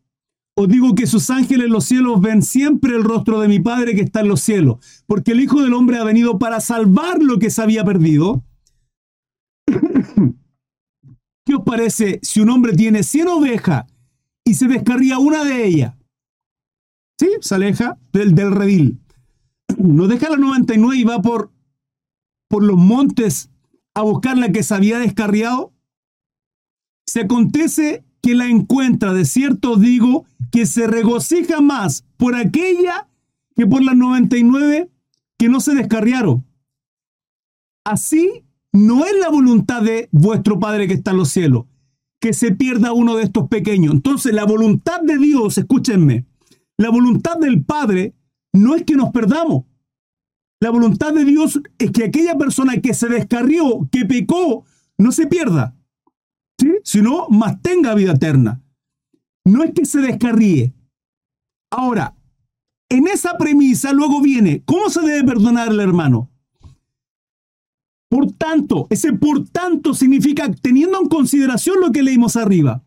os 0.54 0.68
digo 0.68 0.94
que 0.94 1.06
sus 1.06 1.28
ángeles 1.30 1.66
en 1.66 1.72
los 1.72 1.84
cielos 1.84 2.20
ven 2.20 2.42
siempre 2.42 2.94
el 2.94 3.04
rostro 3.04 3.40
de 3.40 3.48
mi 3.48 3.60
Padre 3.60 3.94
que 3.94 4.02
está 4.02 4.20
en 4.20 4.28
los 4.28 4.40
cielos, 4.40 5.02
porque 5.06 5.32
el 5.32 5.40
Hijo 5.40 5.60
del 5.62 5.74
Hombre 5.74 5.98
ha 5.98 6.04
venido 6.04 6.38
para 6.38 6.60
salvar 6.60 7.22
lo 7.22 7.38
que 7.38 7.50
se 7.50 7.62
había 7.62 7.84
perdido. 7.84 8.44
¿Qué 11.44 11.54
os 11.54 11.64
parece 11.64 12.20
si 12.22 12.40
un 12.40 12.50
hombre 12.50 12.74
tiene 12.74 13.02
100 13.02 13.28
ovejas 13.28 13.84
y 14.44 14.54
se 14.54 14.68
descarría 14.68 15.18
una 15.18 15.44
de 15.44 15.66
ellas? 15.66 15.94
¿Sí? 17.18 17.28
Se 17.40 17.54
aleja 17.54 17.98
del, 18.12 18.34
del 18.34 18.52
redil 18.52 19.01
no 19.82 20.06
deja 20.08 20.30
la 20.30 20.36
99 20.36 20.96
y 20.96 21.04
va 21.04 21.22
por, 21.22 21.50
por 22.48 22.62
los 22.62 22.76
montes 22.76 23.50
a 23.94 24.02
buscar 24.02 24.38
la 24.38 24.52
que 24.52 24.62
se 24.62 24.74
había 24.74 24.98
descarriado? 24.98 25.72
Se 27.06 27.22
acontece 27.22 28.04
que 28.22 28.34
la 28.34 28.46
encuentra, 28.46 29.12
de 29.12 29.24
cierto 29.24 29.76
digo, 29.76 30.24
que 30.50 30.66
se 30.66 30.86
regocija 30.86 31.60
más 31.60 32.04
por 32.16 32.36
aquella 32.36 33.08
que 33.56 33.66
por 33.66 33.82
las 33.82 33.96
99 33.96 34.90
que 35.38 35.48
no 35.48 35.60
se 35.60 35.74
descarriaron. 35.74 36.44
Así 37.84 38.44
no 38.72 39.04
es 39.04 39.12
la 39.20 39.28
voluntad 39.28 39.82
de 39.82 40.08
vuestro 40.12 40.58
Padre 40.58 40.86
que 40.86 40.94
está 40.94 41.10
en 41.10 41.16
los 41.18 41.30
cielos, 41.30 41.66
que 42.20 42.32
se 42.32 42.52
pierda 42.54 42.92
uno 42.92 43.16
de 43.16 43.24
estos 43.24 43.48
pequeños. 43.48 43.92
Entonces, 43.92 44.32
la 44.32 44.44
voluntad 44.44 45.00
de 45.02 45.18
Dios, 45.18 45.58
escúchenme, 45.58 46.26
la 46.78 46.90
voluntad 46.90 47.38
del 47.38 47.64
Padre 47.64 48.14
no 48.52 48.74
es 48.74 48.84
que 48.84 48.94
nos 48.94 49.10
perdamos. 49.10 49.64
La 50.62 50.70
voluntad 50.70 51.12
de 51.12 51.24
Dios 51.24 51.60
es 51.76 51.90
que 51.90 52.04
aquella 52.04 52.38
persona 52.38 52.76
que 52.76 52.94
se 52.94 53.08
descarrió, 53.08 53.88
que 53.90 54.06
pecó, 54.06 54.64
no 54.96 55.10
se 55.10 55.26
pierda, 55.26 55.74
¿sí? 56.56 56.70
sino 56.84 57.26
más 57.30 57.60
tenga 57.62 57.96
vida 57.96 58.12
eterna. 58.12 58.62
No 59.44 59.64
es 59.64 59.72
que 59.74 59.84
se 59.84 59.98
descarríe. 59.98 60.72
Ahora, 61.68 62.14
en 62.88 63.08
esa 63.08 63.36
premisa 63.36 63.92
luego 63.92 64.22
viene, 64.22 64.62
¿cómo 64.64 64.88
se 64.88 65.00
debe 65.00 65.24
perdonar 65.24 65.70
al 65.70 65.80
hermano? 65.80 66.30
Por 68.08 68.30
tanto, 68.30 68.86
ese 68.88 69.14
por 69.14 69.48
tanto 69.48 69.94
significa 69.94 70.48
teniendo 70.48 71.00
en 71.00 71.08
consideración 71.08 71.80
lo 71.80 71.90
que 71.90 72.04
leímos 72.04 72.36
arriba, 72.36 72.84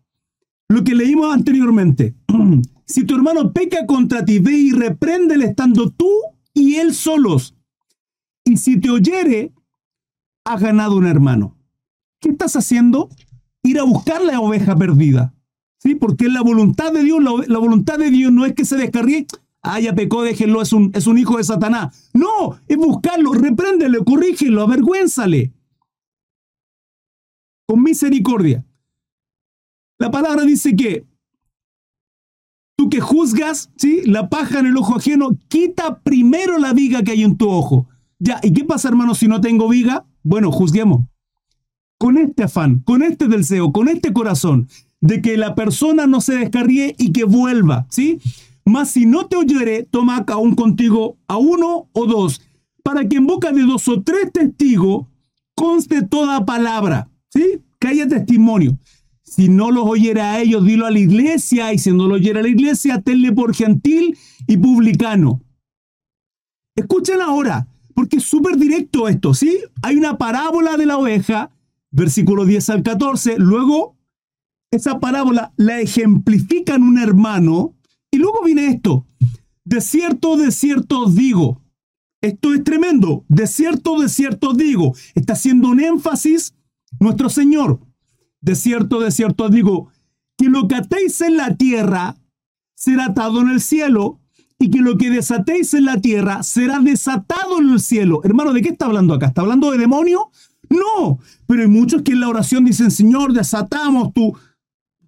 lo 0.70 0.82
que 0.86 0.96
leímos 0.96 1.34
anteriormente. 1.34 2.16
Si 2.88 3.04
tu 3.04 3.16
hermano 3.16 3.52
peca 3.52 3.88
contra 3.88 4.24
ti, 4.24 4.38
ve 4.38 4.54
y 4.54 4.72
repréndele 4.72 5.46
estando 5.46 5.90
tú 5.90 6.08
y 6.54 6.76
él 6.76 6.94
solos. 6.94 7.55
Si 8.58 8.80
te 8.80 8.90
oyere, 8.90 9.54
has 10.46 10.62
ganado 10.62 10.96
un 10.96 11.06
hermano. 11.06 11.58
¿Qué 12.20 12.30
estás 12.30 12.56
haciendo? 12.56 13.10
Ir 13.64 13.80
a 13.80 13.84
buscar 13.84 14.24
la 14.24 14.40
oveja 14.40 14.76
perdida. 14.76 15.34
¿Sí? 15.80 15.96
Porque 15.96 16.30
la 16.30 16.42
voluntad 16.42 16.92
de 16.92 17.04
Dios, 17.04 17.20
la, 17.48 17.58
voluntad 17.60 18.00
de 18.00 18.10
Dios 18.10 18.32
no 18.32 18.46
es 18.46 18.54
que 18.54 18.66
se 18.66 18.78
descarríe. 18.78 19.28
Ah, 19.62 19.80
ya 19.80 19.94
pecó, 19.96 20.24
déjenlo, 20.24 20.62
es 20.62 20.74
un, 20.74 20.92
es 20.94 21.08
un 21.08 21.18
hijo 21.18 21.38
de 21.38 21.44
Satanás. 21.44 22.10
No, 22.14 22.60
es 22.68 22.78
buscarlo, 22.78 23.34
repréndele, 23.34 24.04
corrígelo, 24.04 24.62
avergüénzale. 24.62 25.54
Con 27.68 27.82
misericordia. 27.82 28.66
La 29.98 30.12
palabra 30.12 30.44
dice 30.44 30.76
que 30.76 31.06
Tú 32.76 32.90
que 32.90 33.00
juzgas, 33.00 33.72
¿sí? 33.78 34.02
La 34.06 34.30
paja 34.30 34.60
en 34.60 34.66
el 34.66 34.78
ojo 34.78 34.98
ajeno, 34.98 35.38
quita 35.48 36.00
primero 36.00 36.58
la 36.58 36.74
viga 36.74 37.04
que 37.04 37.12
hay 37.12 37.24
en 37.24 37.38
tu 37.38 37.50
ojo. 37.50 37.88
Ya, 38.20 38.40
¿y 38.44 38.54
qué 38.54 38.64
pasa, 38.64 38.88
hermano, 38.88 39.16
si 39.16 39.28
no 39.28 39.42
tengo 39.42 39.68
viga? 39.68 40.06
Bueno, 40.24 40.52
juzguemos. 40.52 41.06
Con 41.98 42.18
este 42.18 42.44
afán, 42.44 42.80
con 42.80 43.04
este 43.04 43.28
deseo, 43.28 43.72
con 43.72 43.88
este 43.88 44.14
corazón, 44.14 44.68
de 45.02 45.22
que 45.22 45.38
la 45.38 45.56
persona 45.56 46.08
no 46.08 46.22
se 46.22 46.36
descarríe 46.36 46.96
y 46.98 47.12
que 47.12 47.24
vuelva, 47.24 47.88
¿sí? 47.90 48.20
Mas 48.66 48.92
si 48.92 49.06
no 49.06 49.28
te 49.28 49.38
oyere, 49.38 49.84
toma 49.84 50.26
aún 50.28 50.56
contigo 50.56 51.18
a 51.28 51.38
uno 51.38 51.90
o 51.94 52.06
dos, 52.06 52.42
para 52.84 53.08
que 53.08 53.18
en 53.18 53.28
boca 53.28 53.52
de 53.52 53.62
dos 53.64 53.88
o 53.88 54.02
tres 54.02 54.32
testigos 54.32 55.08
conste 55.56 56.02
toda 56.02 56.46
palabra, 56.46 57.10
¿sí? 57.30 57.62
Que 57.80 57.90
haya 57.90 58.08
testimonio. 58.08 58.78
Si 59.24 59.50
no 59.50 59.72
los 59.72 59.86
oyera 59.86 60.34
a 60.34 60.42
ellos, 60.42 60.66
dilo 60.66 60.86
a 60.86 60.92
la 60.92 61.00
iglesia, 61.00 61.74
y 61.74 61.80
si 61.80 61.92
no 61.92 62.08
lo 62.08 62.16
oyera 62.16 62.40
a 62.40 62.44
la 62.44 62.50
iglesia, 62.50 63.02
tenle 63.02 63.32
por 63.32 63.54
gentil 63.54 64.18
y 64.48 64.58
publicano. 64.58 65.42
Escuchen 66.76 67.22
ahora, 67.22 67.68
porque 67.96 68.18
es 68.18 68.24
súper 68.24 68.58
directo 68.58 69.08
esto, 69.08 69.34
¿sí? 69.34 69.58
Hay 69.82 69.96
una 69.96 70.20
parábola 70.20 70.78
de 70.78 70.86
la 70.86 70.98
oveja, 70.98 71.50
versículo 71.90 72.46
10 72.46 72.70
al 72.70 72.84
14, 72.84 73.38
luego 73.40 73.98
esa 74.70 75.00
parábola 75.00 75.54
la 75.56 75.80
ejemplifican 75.80 76.84
un 76.84 77.00
hermano, 77.00 77.74
y 78.12 78.18
luego 78.18 78.44
viene 78.44 78.68
esto, 78.68 79.08
de 79.64 79.82
cierto, 79.82 80.38
de 80.38 80.52
cierto 80.52 81.10
digo, 81.10 81.64
esto 82.22 82.54
es 82.54 82.64
tremendo, 82.64 83.26
de 83.28 83.48
cierto, 83.48 84.00
de 84.00 84.10
cierto 84.10 84.54
digo, 84.54 84.94
está 85.16 85.34
haciendo 85.34 85.70
un 85.70 85.80
énfasis 85.80 86.54
nuestro 87.00 87.30
Señor. 87.30 87.80
De 88.42 88.56
cierto, 88.56 89.00
de 89.00 89.12
cierto 89.12 89.50
digo, 89.50 89.90
que 90.38 90.50
lo 90.50 90.68
que 90.68 90.76
atéis 90.76 91.22
en 91.22 91.38
la 91.38 91.56
tierra 91.56 92.16
será 92.76 93.06
atado 93.06 93.42
en 93.42 93.50
el 93.50 93.62
cielo, 93.62 94.20
y 94.60 94.70
que 94.70 94.80
lo 94.80 94.98
que 94.98 95.10
desatéis 95.10 95.74
en 95.74 95.86
la 95.86 96.00
tierra 96.00 96.44
será 96.44 96.80
desatado 96.80 97.60
en 97.60 97.72
el 97.72 97.80
cielo. 97.80 98.22
Hermano, 98.24 98.54
¿de 98.54 98.62
qué 98.62 98.70
está 98.70 98.86
hablando 98.86 99.14
acá? 99.14 99.28
¿Está 99.28 99.42
hablando 99.42 99.72
de 99.72 99.78
demonio? 99.78 100.30
No, 100.70 101.20
pero 101.46 101.62
hay 101.62 101.68
muchos 101.68 102.02
que 102.02 102.14
en 102.14 102.22
la 102.22 102.30
oración 102.30 102.66
dicen, 102.66 102.92
Señor, 102.92 103.34
desatamos 103.34 104.14
tú. 104.14 104.36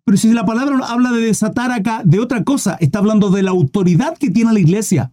Pero 0.04 0.18
si 0.18 0.32
la 0.32 0.46
palabra 0.46 0.78
habla 0.88 1.12
de 1.12 1.22
desatar 1.22 1.72
acá, 1.72 2.02
de 2.06 2.20
otra 2.20 2.44
cosa, 2.44 2.78
está 2.80 3.00
hablando 3.00 3.30
de 3.30 3.44
la 3.44 3.52
autoridad 3.52 4.18
que 4.18 4.30
tiene 4.30 4.54
la 4.54 4.60
iglesia, 4.60 5.12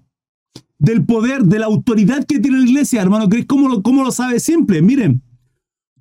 del 0.79 1.05
poder, 1.05 1.45
de 1.45 1.59
la 1.59 1.67
autoridad 1.67 2.25
que 2.25 2.39
tiene 2.39 2.59
la 2.59 2.65
iglesia, 2.65 3.03
hermano. 3.03 3.29
¿Cómo 3.47 3.69
lo, 3.69 3.83
cómo 3.83 4.05
lo 4.05 4.13
sabe 4.13 4.39
simple? 4.41 4.83
Miren, 4.83 5.23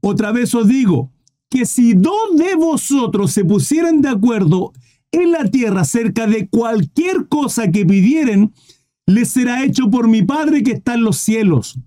otra 0.02 0.32
vez 0.32 0.54
os 0.54 0.68
digo, 0.68 1.12
que 1.50 1.66
si 1.66 1.94
dos 1.94 2.36
de 2.36 2.56
vosotros 2.56 3.32
se 3.32 3.46
pusieran 3.46 4.02
de 4.02 4.10
acuerdo 4.10 4.74
en 5.14 5.32
la 5.32 5.46
tierra 5.46 5.82
acerca 5.82 6.28
de 6.28 6.50
cualquier 6.50 7.28
cosa 7.30 7.72
que 7.72 7.86
pidieren, 7.86 8.54
les 9.06 9.30
será 9.30 9.64
hecho 9.64 9.90
por 9.90 10.08
mi 10.08 10.24
Padre 10.24 10.64
que 10.64 10.72
está 10.72 10.96
en 10.96 11.04
los 11.04 11.18
cielos. 11.18 11.80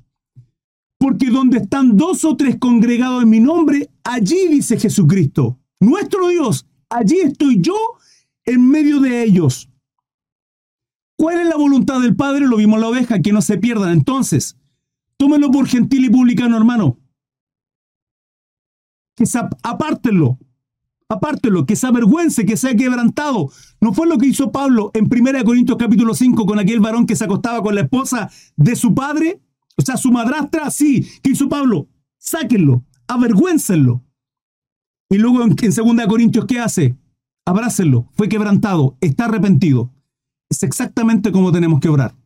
Porque 0.99 1.27
donde 1.27 1.59
están 1.59 1.97
dos 1.97 2.25
o 2.25 2.37
tres 2.37 2.57
congregados 2.59 3.23
en 3.23 3.29
mi 3.29 3.41
nombre, 3.41 3.91
allí 4.05 4.49
dice 4.49 4.79
Jesucristo, 4.79 5.59
nuestro 5.81 6.29
Dios, 6.29 6.67
allí 6.89 7.19
estoy 7.19 7.61
yo 7.61 7.77
en 8.45 8.67
medio 8.67 9.01
de 9.01 9.25
ellos. 9.25 9.69
¿Cuál 11.19 11.41
es 11.41 11.49
la 11.49 11.57
voluntad 11.57 12.01
del 12.01 12.15
Padre? 12.15 12.47
Lo 12.47 12.57
vimos 12.57 12.77
en 12.77 12.83
la 12.83 12.89
oveja, 12.89 13.21
que 13.21 13.33
no 13.33 13.43
se 13.43 13.59
pierdan. 13.59 13.93
Entonces, 13.93 14.57
tómenlo 15.17 15.51
por 15.51 15.67
gentil 15.67 16.05
y 16.05 16.11
publicano, 16.11 16.57
hermano. 16.57 16.99
Que 19.17 19.25
apártenlo, 19.63 20.39
apártenlo, 21.09 21.67
que 21.67 21.77
se 21.77 21.87
avergüence, 21.87 22.47
que 22.47 22.57
sea 22.57 22.75
quebrantado. 22.77 23.51
No 23.81 23.93
fue 23.93 24.07
lo 24.07 24.19
que 24.19 24.27
hizo 24.27 24.53
Pablo 24.53 24.91
en 24.95 25.05
1 25.05 25.45
Corintios 25.45 25.79
capítulo 25.79 26.15
5 26.15 26.47
con 26.47 26.59
aquel 26.59 26.81
varón 26.81 27.07
que 27.07 27.17
se 27.17 27.25
acostaba 27.25 27.63
con 27.63 27.75
la 27.75 27.83
esposa 27.83 28.31
de 28.57 28.77
su 28.77 28.95
padre, 28.95 29.41
o 29.77 29.83
sea, 29.83 29.97
su 29.97 30.11
madrastra, 30.11 30.71
sí. 30.71 31.07
¿Qué 31.23 31.31
hizo 31.31 31.49
Pablo? 31.49 31.89
Sáquenlo, 32.19 32.85
avergüéncenlo. 33.09 34.03
Y 35.11 35.19
luego 35.19 35.43
en 35.43 35.55
2 35.55 36.07
Corintios, 36.09 36.47
¿qué 36.47 36.59
hace? 36.59 36.97
Abrácenlo, 37.45 38.09
fue 38.13 38.29
quebrantado, 38.29 38.97
está 39.01 39.27
arrepentido. 39.27 39.93
Es 40.51 40.63
exactamente 40.63 41.31
como 41.31 41.53
tenemos 41.53 41.81
que 41.81 41.89
orar. 41.89 42.17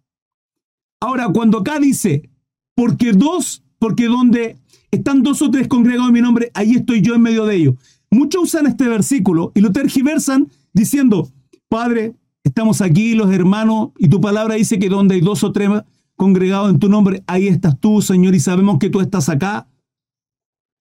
Ahora, 1.02 1.28
cuando 1.28 1.58
acá 1.58 1.78
dice, 1.78 2.30
porque 2.75 3.12
dos, 3.12 3.62
porque 3.78 4.06
donde 4.06 4.58
están 4.90 5.22
dos 5.22 5.42
o 5.42 5.50
tres 5.50 5.68
congregados 5.68 6.08
en 6.08 6.14
mi 6.14 6.20
nombre, 6.20 6.50
ahí 6.54 6.75
estoy 6.75 7.02
yo 7.02 7.14
en 7.14 7.22
medio 7.22 7.46
de 7.46 7.56
ellos. 7.56 7.75
Muchos 8.11 8.43
usan 8.45 8.67
este 8.67 8.88
versículo 8.88 9.52
y 9.55 9.61
lo 9.61 9.73
tergiversan 9.73 10.49
diciendo, 10.73 11.29
Padre, 11.69 12.14
estamos 12.43 12.81
aquí 12.81 13.14
los 13.14 13.33
hermanos 13.33 13.90
y 13.99 14.09
tu 14.09 14.21
palabra 14.21 14.57
dice 14.57 14.79
que 14.79 14.88
donde 14.88 15.14
hay 15.14 15.21
dos 15.21 15.45
o 15.45 15.52
tres 15.52 15.71
congregados 16.17 16.71
en 16.71 16.79
tu 16.79 16.88
nombre, 16.88 17.23
ahí 17.26 17.49
estás 17.49 17.79
tú, 17.79 18.02
Señor, 18.02 18.35
y 18.35 18.40
sabemos 18.40 18.79
que 18.79 18.90
tú 18.90 19.00
estás 19.00 19.29
acá. 19.29 19.69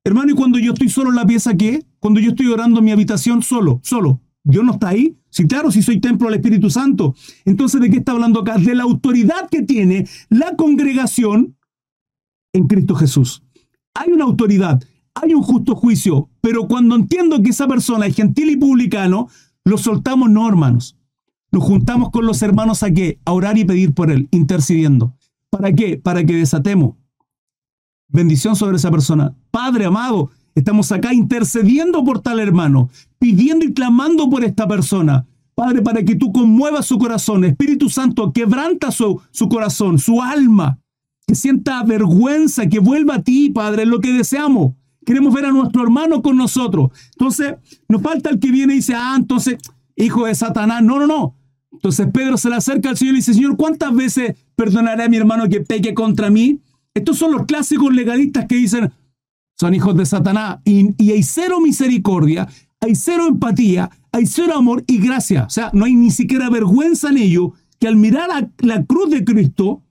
Hermano, 0.03 0.31
¿y 0.31 0.35
cuando 0.35 0.57
yo 0.59 0.73
estoy 0.73 0.89
solo 0.89 1.11
en 1.11 1.15
la 1.15 1.25
pieza 1.25 1.55
qué? 1.55 1.85
Cuando 1.99 2.19
yo 2.19 2.31
estoy 2.31 2.47
orando 2.47 2.79
en 2.79 2.85
mi 2.85 2.91
habitación 2.91 3.43
solo, 3.43 3.79
solo. 3.83 4.19
Dios 4.43 4.63
no 4.63 4.73
está 4.73 4.89
ahí. 4.89 5.15
Sí, 5.29 5.45
claro, 5.45 5.71
si 5.71 5.83
soy 5.83 5.99
templo 5.99 6.27
del 6.27 6.39
Espíritu 6.39 6.69
Santo. 6.69 7.15
Entonces, 7.45 7.79
¿de 7.79 7.89
qué 7.89 7.97
está 7.97 8.13
hablando 8.13 8.39
acá? 8.39 8.57
De 8.57 8.73
la 8.73 8.83
autoridad 8.83 9.47
que 9.49 9.61
tiene 9.61 10.07
la 10.29 10.55
congregación 10.55 11.55
en 12.53 12.67
Cristo 12.67 12.95
Jesús. 12.95 13.43
Hay 13.93 14.11
una 14.11 14.23
autoridad, 14.23 14.83
hay 15.21 15.33
un 15.33 15.43
justo 15.43 15.75
juicio, 15.75 16.29
pero 16.41 16.67
cuando 16.67 16.95
entiendo 16.95 17.41
que 17.41 17.49
esa 17.49 17.67
persona 17.67 18.07
es 18.07 18.15
gentil 18.15 18.49
y 18.49 18.57
publicano, 18.57 19.27
lo 19.63 19.77
soltamos 19.77 20.29
no, 20.29 20.47
hermanos. 20.47 20.97
Nos 21.51 21.63
juntamos 21.63 22.11
con 22.11 22.25
los 22.25 22.41
hermanos 22.41 22.83
a 22.83 22.91
qué? 22.91 23.19
A 23.25 23.33
orar 23.33 23.57
y 23.57 23.65
pedir 23.65 23.93
por 23.93 24.11
él, 24.11 24.27
intercediendo. 24.31 25.15
¿Para 25.49 25.73
qué? 25.73 25.97
Para 25.97 26.23
que 26.23 26.33
desatemos 26.33 26.95
bendición 28.07 28.55
sobre 28.55 28.77
esa 28.77 28.89
persona. 28.91 29.35
Padre 29.51 29.85
amado, 29.85 30.31
Estamos 30.55 30.91
acá 30.91 31.13
intercediendo 31.13 32.03
por 32.03 32.21
tal 32.21 32.39
hermano, 32.39 32.89
pidiendo 33.17 33.65
y 33.65 33.73
clamando 33.73 34.29
por 34.29 34.43
esta 34.43 34.67
persona. 34.67 35.25
Padre, 35.55 35.81
para 35.81 36.03
que 36.03 36.15
tú 36.15 36.33
conmuevas 36.33 36.85
su 36.85 36.97
corazón. 36.97 37.45
Espíritu 37.45 37.89
Santo, 37.89 38.33
quebranta 38.33 38.91
su, 38.91 39.21
su 39.31 39.47
corazón, 39.47 39.99
su 39.99 40.21
alma. 40.21 40.79
Que 41.27 41.35
sienta 41.35 41.81
vergüenza, 41.83 42.67
que 42.67 42.79
vuelva 42.79 43.15
a 43.15 43.23
ti, 43.23 43.49
Padre, 43.51 43.83
es 43.83 43.87
lo 43.87 44.01
que 44.01 44.11
deseamos. 44.11 44.73
Queremos 45.09 45.33
ver 45.33 45.45
a 45.45 45.51
nuestro 45.51 45.81
hermano 45.81 46.21
con 46.21 46.37
nosotros. 46.37 46.91
Entonces, 47.13 47.55
nos 47.87 47.99
falta 47.99 48.29
el 48.29 48.39
que 48.39 48.51
viene 48.51 48.73
y 48.73 48.75
dice, 48.75 48.93
ah, 48.95 49.15
entonces, 49.17 49.57
hijo 49.95 50.27
de 50.27 50.35
Satanás. 50.35 50.83
No, 50.83 50.99
no, 50.99 51.07
no. 51.07 51.35
Entonces 51.71 52.05
Pedro 52.13 52.37
se 52.37 52.47
le 52.47 52.57
acerca 52.57 52.89
al 52.89 52.97
Señor 52.97 53.15
y 53.15 53.17
dice, 53.17 53.33
Señor, 53.33 53.57
¿cuántas 53.57 53.91
veces 53.95 54.35
perdonaré 54.55 55.05
a 55.05 55.09
mi 55.09 55.17
hermano 55.17 55.49
que 55.49 55.61
peque 55.61 55.95
contra 55.95 56.29
mí? 56.29 56.59
Estos 56.93 57.17
son 57.17 57.31
los 57.31 57.47
clásicos 57.47 57.91
legalistas 57.91 58.45
que 58.45 58.57
dicen, 58.57 58.91
son 59.55 59.73
hijos 59.73 59.97
de 59.97 60.05
Satanás 60.05 60.59
y, 60.63 61.11
hay 61.11 61.23
cero 61.23 61.59
misericordia, 61.59 62.47
hay 62.79 62.93
cero 62.93 63.25
empatía, 63.29 63.89
hay 64.11 64.27
cero 64.27 64.57
amor 64.57 64.83
y 64.85 64.99
gracia. 64.99 65.45
O 65.45 65.49
sea, 65.49 65.71
no 65.73 65.85
hay 65.85 65.95
ni 65.95 66.11
siquiera 66.11 66.51
vergüenza 66.51 67.09
en 67.09 67.17
ello 67.17 67.53
que 67.79 67.87
al 67.87 67.95
mirar 67.95 68.51
la 68.59 68.85
cruz 68.85 69.09
de 69.09 69.25
Cristo, 69.25 69.81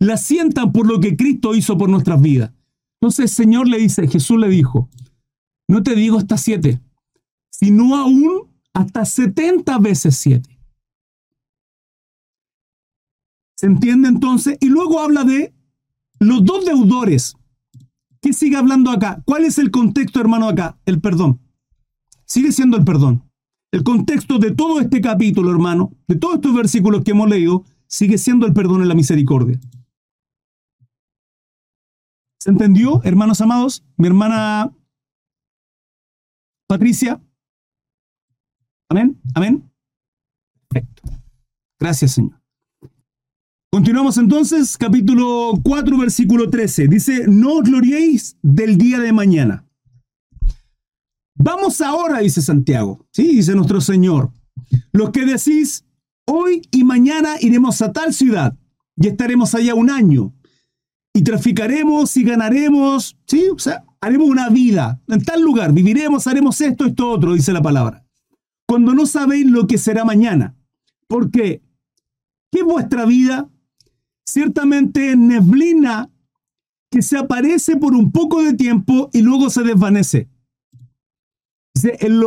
la 0.00 0.16
sientan 0.16 0.72
por 0.72 0.88
lo 0.88 0.98
que 0.98 1.16
Cristo 1.16 1.54
hizo 1.54 1.78
por 1.78 1.88
nuestras 1.88 2.20
vidas. 2.20 2.50
Entonces 3.04 3.32
el 3.32 3.44
Señor 3.44 3.68
le 3.68 3.76
dice, 3.76 4.08
Jesús 4.08 4.38
le 4.38 4.48
dijo, 4.48 4.88
no 5.68 5.82
te 5.82 5.94
digo 5.94 6.16
hasta 6.16 6.38
siete, 6.38 6.80
sino 7.50 7.96
aún 7.96 8.50
hasta 8.72 9.04
setenta 9.04 9.76
veces 9.76 10.16
siete. 10.16 10.58
¿Se 13.58 13.66
entiende 13.66 14.08
entonces? 14.08 14.56
Y 14.58 14.70
luego 14.70 15.00
habla 15.00 15.24
de 15.24 15.52
los 16.18 16.46
dos 16.46 16.64
deudores. 16.64 17.36
¿Qué 18.22 18.32
sigue 18.32 18.56
hablando 18.56 18.90
acá? 18.90 19.22
¿Cuál 19.26 19.44
es 19.44 19.58
el 19.58 19.70
contexto, 19.70 20.18
hermano, 20.18 20.48
acá? 20.48 20.78
El 20.86 21.02
perdón. 21.02 21.42
Sigue 22.24 22.52
siendo 22.52 22.78
el 22.78 22.84
perdón. 22.84 23.30
El 23.70 23.82
contexto 23.82 24.38
de 24.38 24.52
todo 24.52 24.80
este 24.80 25.02
capítulo, 25.02 25.50
hermano, 25.50 25.92
de 26.08 26.16
todos 26.16 26.36
estos 26.36 26.54
versículos 26.54 27.04
que 27.04 27.10
hemos 27.10 27.28
leído, 27.28 27.66
sigue 27.86 28.16
siendo 28.16 28.46
el 28.46 28.54
perdón 28.54 28.82
y 28.82 28.86
la 28.86 28.94
misericordia. 28.94 29.60
¿Se 32.44 32.50
entendió, 32.50 33.02
hermanos 33.04 33.40
amados? 33.40 33.82
Mi 33.96 34.06
hermana 34.06 34.70
Patricia. 36.68 37.18
Amén. 38.90 39.18
Amén. 39.34 39.72
Perfecto. 40.68 41.04
Gracias, 41.80 42.12
Señor. 42.12 42.38
Continuamos 43.72 44.18
entonces, 44.18 44.76
capítulo 44.76 45.54
4, 45.64 45.96
versículo 45.96 46.50
13. 46.50 46.86
Dice, 46.86 47.24
no 47.28 47.54
os 47.54 47.62
gloriéis 47.62 48.36
del 48.42 48.76
día 48.76 48.98
de 48.98 49.14
mañana. 49.14 49.66
Vamos 51.36 51.80
ahora, 51.80 52.18
dice 52.18 52.42
Santiago. 52.42 53.06
Sí, 53.10 53.36
dice 53.36 53.54
nuestro 53.54 53.80
Señor. 53.80 54.30
Los 54.92 55.12
que 55.12 55.24
decís, 55.24 55.86
hoy 56.26 56.60
y 56.70 56.84
mañana 56.84 57.36
iremos 57.40 57.80
a 57.80 57.90
tal 57.90 58.12
ciudad 58.12 58.54
y 58.96 59.08
estaremos 59.08 59.54
allá 59.54 59.74
un 59.74 59.88
año. 59.88 60.34
Y 61.14 61.22
traficaremos 61.22 62.16
y 62.16 62.24
ganaremos, 62.24 63.16
sí, 63.26 63.46
o 63.48 63.58
sea, 63.58 63.84
haremos 64.00 64.28
una 64.28 64.50
vida 64.50 65.00
en 65.08 65.22
tal 65.24 65.40
lugar, 65.40 65.72
viviremos, 65.72 66.26
haremos 66.26 66.60
esto, 66.60 66.84
esto, 66.84 67.08
otro, 67.08 67.32
dice 67.32 67.52
la 67.52 67.62
palabra. 67.62 68.04
Cuando 68.66 68.92
no 68.92 69.06
sabéis 69.06 69.46
lo 69.46 69.66
que 69.66 69.78
será 69.78 70.04
mañana. 70.04 70.54
Porque, 71.06 71.62
¿qué 72.50 72.58
es 72.58 72.64
vuestra 72.64 73.06
vida? 73.06 73.48
ciertamente 74.24 75.16
neblina 75.16 76.10
que 76.90 77.02
se 77.02 77.16
aparece 77.16 77.76
por 77.76 77.94
un 77.94 78.12
poco 78.12 78.42
de 78.42 78.54
tiempo 78.54 79.10
y 79.12 79.22
luego 79.22 79.50
se 79.50 79.62
desvanece. 79.62 80.28
En, 81.82 82.20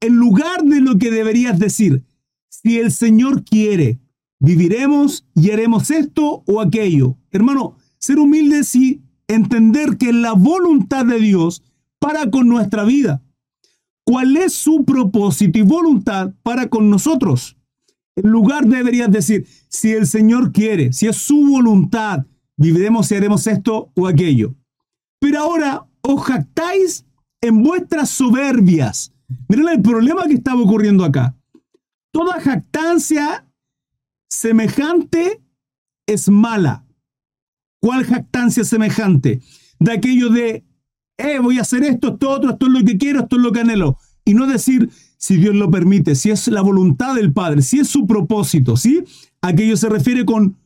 en 0.00 0.16
lugar 0.16 0.62
de 0.62 0.80
lo 0.80 0.98
que 0.98 1.10
deberías 1.10 1.58
decir, 1.58 2.04
si 2.48 2.78
el 2.78 2.92
Señor 2.92 3.44
quiere, 3.44 4.00
viviremos 4.38 5.26
y 5.34 5.50
haremos 5.50 5.90
esto 5.90 6.44
o 6.46 6.60
aquello. 6.60 7.18
Hermano, 7.30 7.76
ser 8.04 8.18
humildes 8.18 8.74
y 8.74 9.02
entender 9.28 9.96
que 9.96 10.12
la 10.12 10.32
voluntad 10.32 11.06
de 11.06 11.18
Dios 11.18 11.62
para 11.98 12.30
con 12.30 12.48
nuestra 12.48 12.84
vida. 12.84 13.22
¿Cuál 14.04 14.36
es 14.36 14.52
su 14.52 14.84
propósito 14.84 15.58
y 15.58 15.62
voluntad 15.62 16.34
para 16.42 16.68
con 16.68 16.90
nosotros? 16.90 17.56
En 18.16 18.30
lugar 18.30 18.66
deberías 18.66 19.10
decir, 19.10 19.46
si 19.68 19.92
el 19.92 20.06
Señor 20.06 20.52
quiere, 20.52 20.92
si 20.92 21.06
es 21.06 21.16
su 21.16 21.46
voluntad, 21.46 22.26
viviremos 22.58 23.10
y 23.10 23.14
haremos 23.14 23.46
esto 23.46 23.90
o 23.96 24.06
aquello. 24.06 24.54
Pero 25.18 25.40
ahora 25.40 25.86
os 26.02 26.22
jactáis 26.22 27.06
en 27.40 27.62
vuestras 27.62 28.10
soberbias. 28.10 29.14
Miren 29.48 29.68
el 29.68 29.80
problema 29.80 30.26
que 30.26 30.34
estaba 30.34 30.60
ocurriendo 30.60 31.04
acá. 31.06 31.34
Toda 32.12 32.38
jactancia 32.38 33.48
semejante 34.28 35.42
es 36.06 36.28
mala. 36.28 36.83
¿Cuál 37.84 38.06
jactancia 38.06 38.64
semejante? 38.64 39.42
De 39.78 39.92
aquello 39.92 40.30
de, 40.30 40.64
eh, 41.18 41.38
voy 41.38 41.58
a 41.58 41.60
hacer 41.60 41.82
esto, 41.82 42.14
esto, 42.14 42.30
otro, 42.30 42.52
esto 42.52 42.64
es 42.64 42.72
lo 42.72 42.82
que 42.82 42.96
quiero, 42.96 43.20
esto 43.20 43.36
es 43.36 43.42
lo 43.42 43.52
que 43.52 43.60
anhelo. 43.60 43.98
Y 44.24 44.32
no 44.32 44.46
decir, 44.46 44.88
si 45.18 45.36
Dios 45.36 45.54
lo 45.54 45.70
permite, 45.70 46.14
si 46.14 46.30
es 46.30 46.48
la 46.48 46.62
voluntad 46.62 47.14
del 47.14 47.34
Padre, 47.34 47.60
si 47.60 47.80
es 47.80 47.88
su 47.88 48.06
propósito, 48.06 48.78
¿sí? 48.78 49.04
Aquello 49.42 49.76
se 49.76 49.90
refiere 49.90 50.24
con 50.24 50.56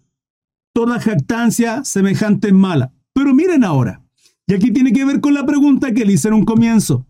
toda 0.72 1.00
jactancia 1.00 1.82
semejante 1.82 2.52
mala. 2.52 2.94
Pero 3.12 3.34
miren 3.34 3.64
ahora, 3.64 4.00
y 4.46 4.54
aquí 4.54 4.70
tiene 4.70 4.92
que 4.92 5.04
ver 5.04 5.20
con 5.20 5.34
la 5.34 5.44
pregunta 5.44 5.90
que 5.90 6.04
le 6.04 6.12
hice 6.12 6.28
en 6.28 6.34
un 6.34 6.44
comienzo. 6.44 7.04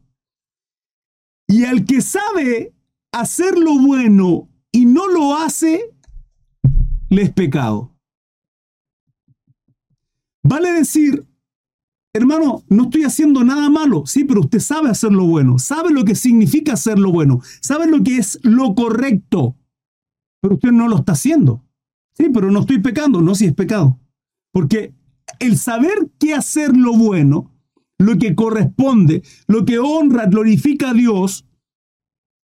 Y 1.46 1.66
al 1.66 1.84
que 1.84 2.00
sabe 2.00 2.72
hacer 3.12 3.58
lo 3.58 3.78
bueno 3.78 4.48
y 4.72 4.86
no 4.86 5.06
lo 5.06 5.36
hace, 5.36 5.82
le 7.10 7.20
es 7.20 7.30
pecado. 7.30 7.97
Vale 10.48 10.72
decir 10.72 11.26
Hermano, 12.14 12.64
no 12.68 12.84
estoy 12.84 13.04
haciendo 13.04 13.44
nada 13.44 13.68
malo, 13.68 14.04
sí, 14.06 14.24
pero 14.24 14.40
usted 14.40 14.60
sabe 14.60 14.88
hacer 14.88 15.12
lo 15.12 15.24
bueno, 15.26 15.58
sabe 15.58 15.92
lo 15.92 16.04
que 16.04 16.14
significa 16.14 16.72
hacer 16.72 16.98
lo 16.98 17.12
bueno, 17.12 17.40
sabe 17.60 17.86
lo 17.86 18.02
que 18.02 18.16
es 18.16 18.40
lo 18.42 18.74
correcto, 18.74 19.56
pero 20.40 20.54
usted 20.54 20.72
no 20.72 20.88
lo 20.88 20.96
está 20.96 21.12
haciendo. 21.12 21.64
Sí, 22.14 22.30
pero 22.32 22.50
no 22.50 22.60
estoy 22.60 22.80
pecando, 22.80 23.20
no 23.20 23.34
si 23.34 23.44
es 23.44 23.54
pecado. 23.54 24.00
Porque 24.52 24.94
el 25.38 25.56
saber 25.58 26.10
qué 26.18 26.34
hacer 26.34 26.76
lo 26.76 26.96
bueno, 26.96 27.52
lo 27.98 28.18
que 28.18 28.34
corresponde, 28.34 29.22
lo 29.46 29.64
que 29.64 29.78
honra, 29.78 30.26
glorifica 30.26 30.90
a 30.90 30.94
Dios, 30.94 31.44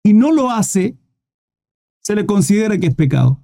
y 0.03 0.13
no 0.13 0.31
lo 0.31 0.49
hace, 0.49 0.97
se 2.01 2.15
le 2.15 2.25
considera 2.25 2.79
que 2.79 2.87
es 2.87 2.95
pecado. 2.95 3.43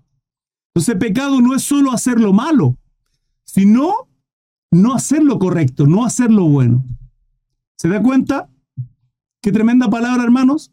Entonces, 0.74 0.96
pecado 0.96 1.42
no 1.42 1.54
es 1.54 1.62
solo 1.62 1.92
hacer 1.92 2.20
lo 2.20 2.34
malo, 2.34 2.78
sino 3.44 4.08
no 4.72 4.94
hacer 4.94 5.24
lo 5.24 5.40
correcto, 5.40 5.86
no 5.88 6.06
hacer 6.06 6.32
lo 6.32 6.46
bueno. 6.46 6.86
¿Se 7.78 7.88
da 7.88 8.02
cuenta? 8.02 8.50
Qué 9.42 9.52
tremenda 9.52 9.90
palabra, 9.90 10.24
hermanos. 10.24 10.72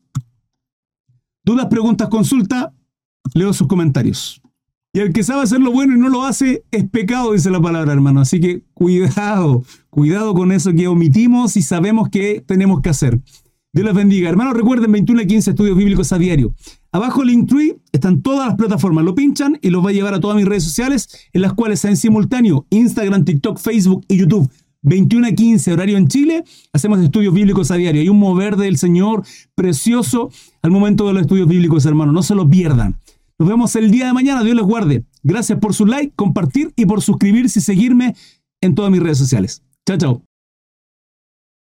Dudas, 1.45 1.67
preguntas, 1.67 2.09
consulta, 2.09 2.73
leo 3.35 3.53
sus 3.53 3.67
comentarios. 3.67 4.41
Y 4.95 5.01
el 5.01 5.13
que 5.13 5.23
sabe 5.23 5.43
hacer 5.43 5.61
lo 5.61 5.73
bueno 5.73 5.95
y 5.95 5.99
no 5.99 6.11
lo 6.11 6.23
hace 6.23 6.65
es 6.71 6.89
pecado, 6.89 7.33
dice 7.33 7.51
la 7.51 7.61
palabra, 7.61 7.93
hermano. 7.93 8.21
Así 8.21 8.41
que 8.41 8.63
cuidado, 8.75 9.65
cuidado 9.89 10.35
con 10.35 10.53
eso 10.53 10.73
que 10.73 10.87
omitimos 10.87 11.57
y 11.57 11.63
sabemos 11.63 12.11
que 12.11 12.45
tenemos 12.47 12.83
que 12.83 12.91
hacer. 12.91 13.21
Dios 13.75 13.87
les 13.87 13.95
bendiga. 13.95 14.29
Hermanos, 14.29 14.55
recuerden 14.55 14.93
21 14.93 15.23
a 15.23 15.25
15 15.25 15.51
estudios 15.51 15.77
bíblicos 15.77 16.13
a 16.13 16.19
diario. 16.19 16.55
Abajo 16.91 17.23
el 17.23 17.29
link 17.29 17.49
tree 17.49 17.79
están 17.91 18.21
todas 18.21 18.49
las 18.49 18.57
plataformas. 18.57 19.03
Lo 19.03 19.15
pinchan 19.15 19.59
y 19.63 19.71
los 19.71 19.83
va 19.85 19.89
a 19.89 19.93
llevar 19.93 20.13
a 20.13 20.21
todas 20.21 20.37
mis 20.37 20.45
redes 20.45 20.65
sociales, 20.65 21.09
en 21.33 21.41
las 21.41 21.55
cuales 21.55 21.83
en 21.87 21.97
simultáneo 21.97 22.67
Instagram, 22.69 23.25
TikTok, 23.25 23.59
Facebook 23.59 24.05
y 24.09 24.19
YouTube. 24.19 24.51
21 24.83 25.29
a 25.29 25.33
15, 25.33 25.73
horario 25.73 25.97
en 25.97 26.09
Chile, 26.09 26.45
hacemos 26.73 27.01
estudios 27.01 27.33
bíblicos 27.33 27.71
a 27.71 27.77
diario. 27.77 28.03
Hay 28.03 28.09
un 28.09 28.19
mover 28.19 28.57
del 28.57 28.77
Señor 28.77 29.23
precioso 29.55 30.31
al 30.61 30.71
momento 30.71 31.07
de 31.07 31.15
los 31.15 31.23
estudios 31.23 31.49
bíblicos, 31.49 31.87
hermanos. 31.87 32.13
No 32.13 32.23
se 32.23 32.35
lo 32.35 32.49
pierdan. 32.49 32.97
Nos 33.39 33.49
vemos 33.49 33.75
el 33.77 33.91
día 33.91 34.07
de 34.07 34.13
mañana. 34.13 34.45
Dios 34.45 34.57
les 34.57 34.67
guarde. 34.67 35.05
Gracias 35.23 35.59
por 35.59 35.73
su 35.73 35.87
like, 35.87 36.13
compartir 36.15 36.73
y 36.77 36.85
por 36.85 37.01
suscribirse 37.01 37.61
y 37.61 37.63
seguirme 37.63 38.15
en 38.61 38.75
todas 38.75 38.91
mis 38.91 39.03
redes 39.03 39.19
sociales. 39.19 39.63
Chao, 39.87 39.97
chao. 39.97 40.32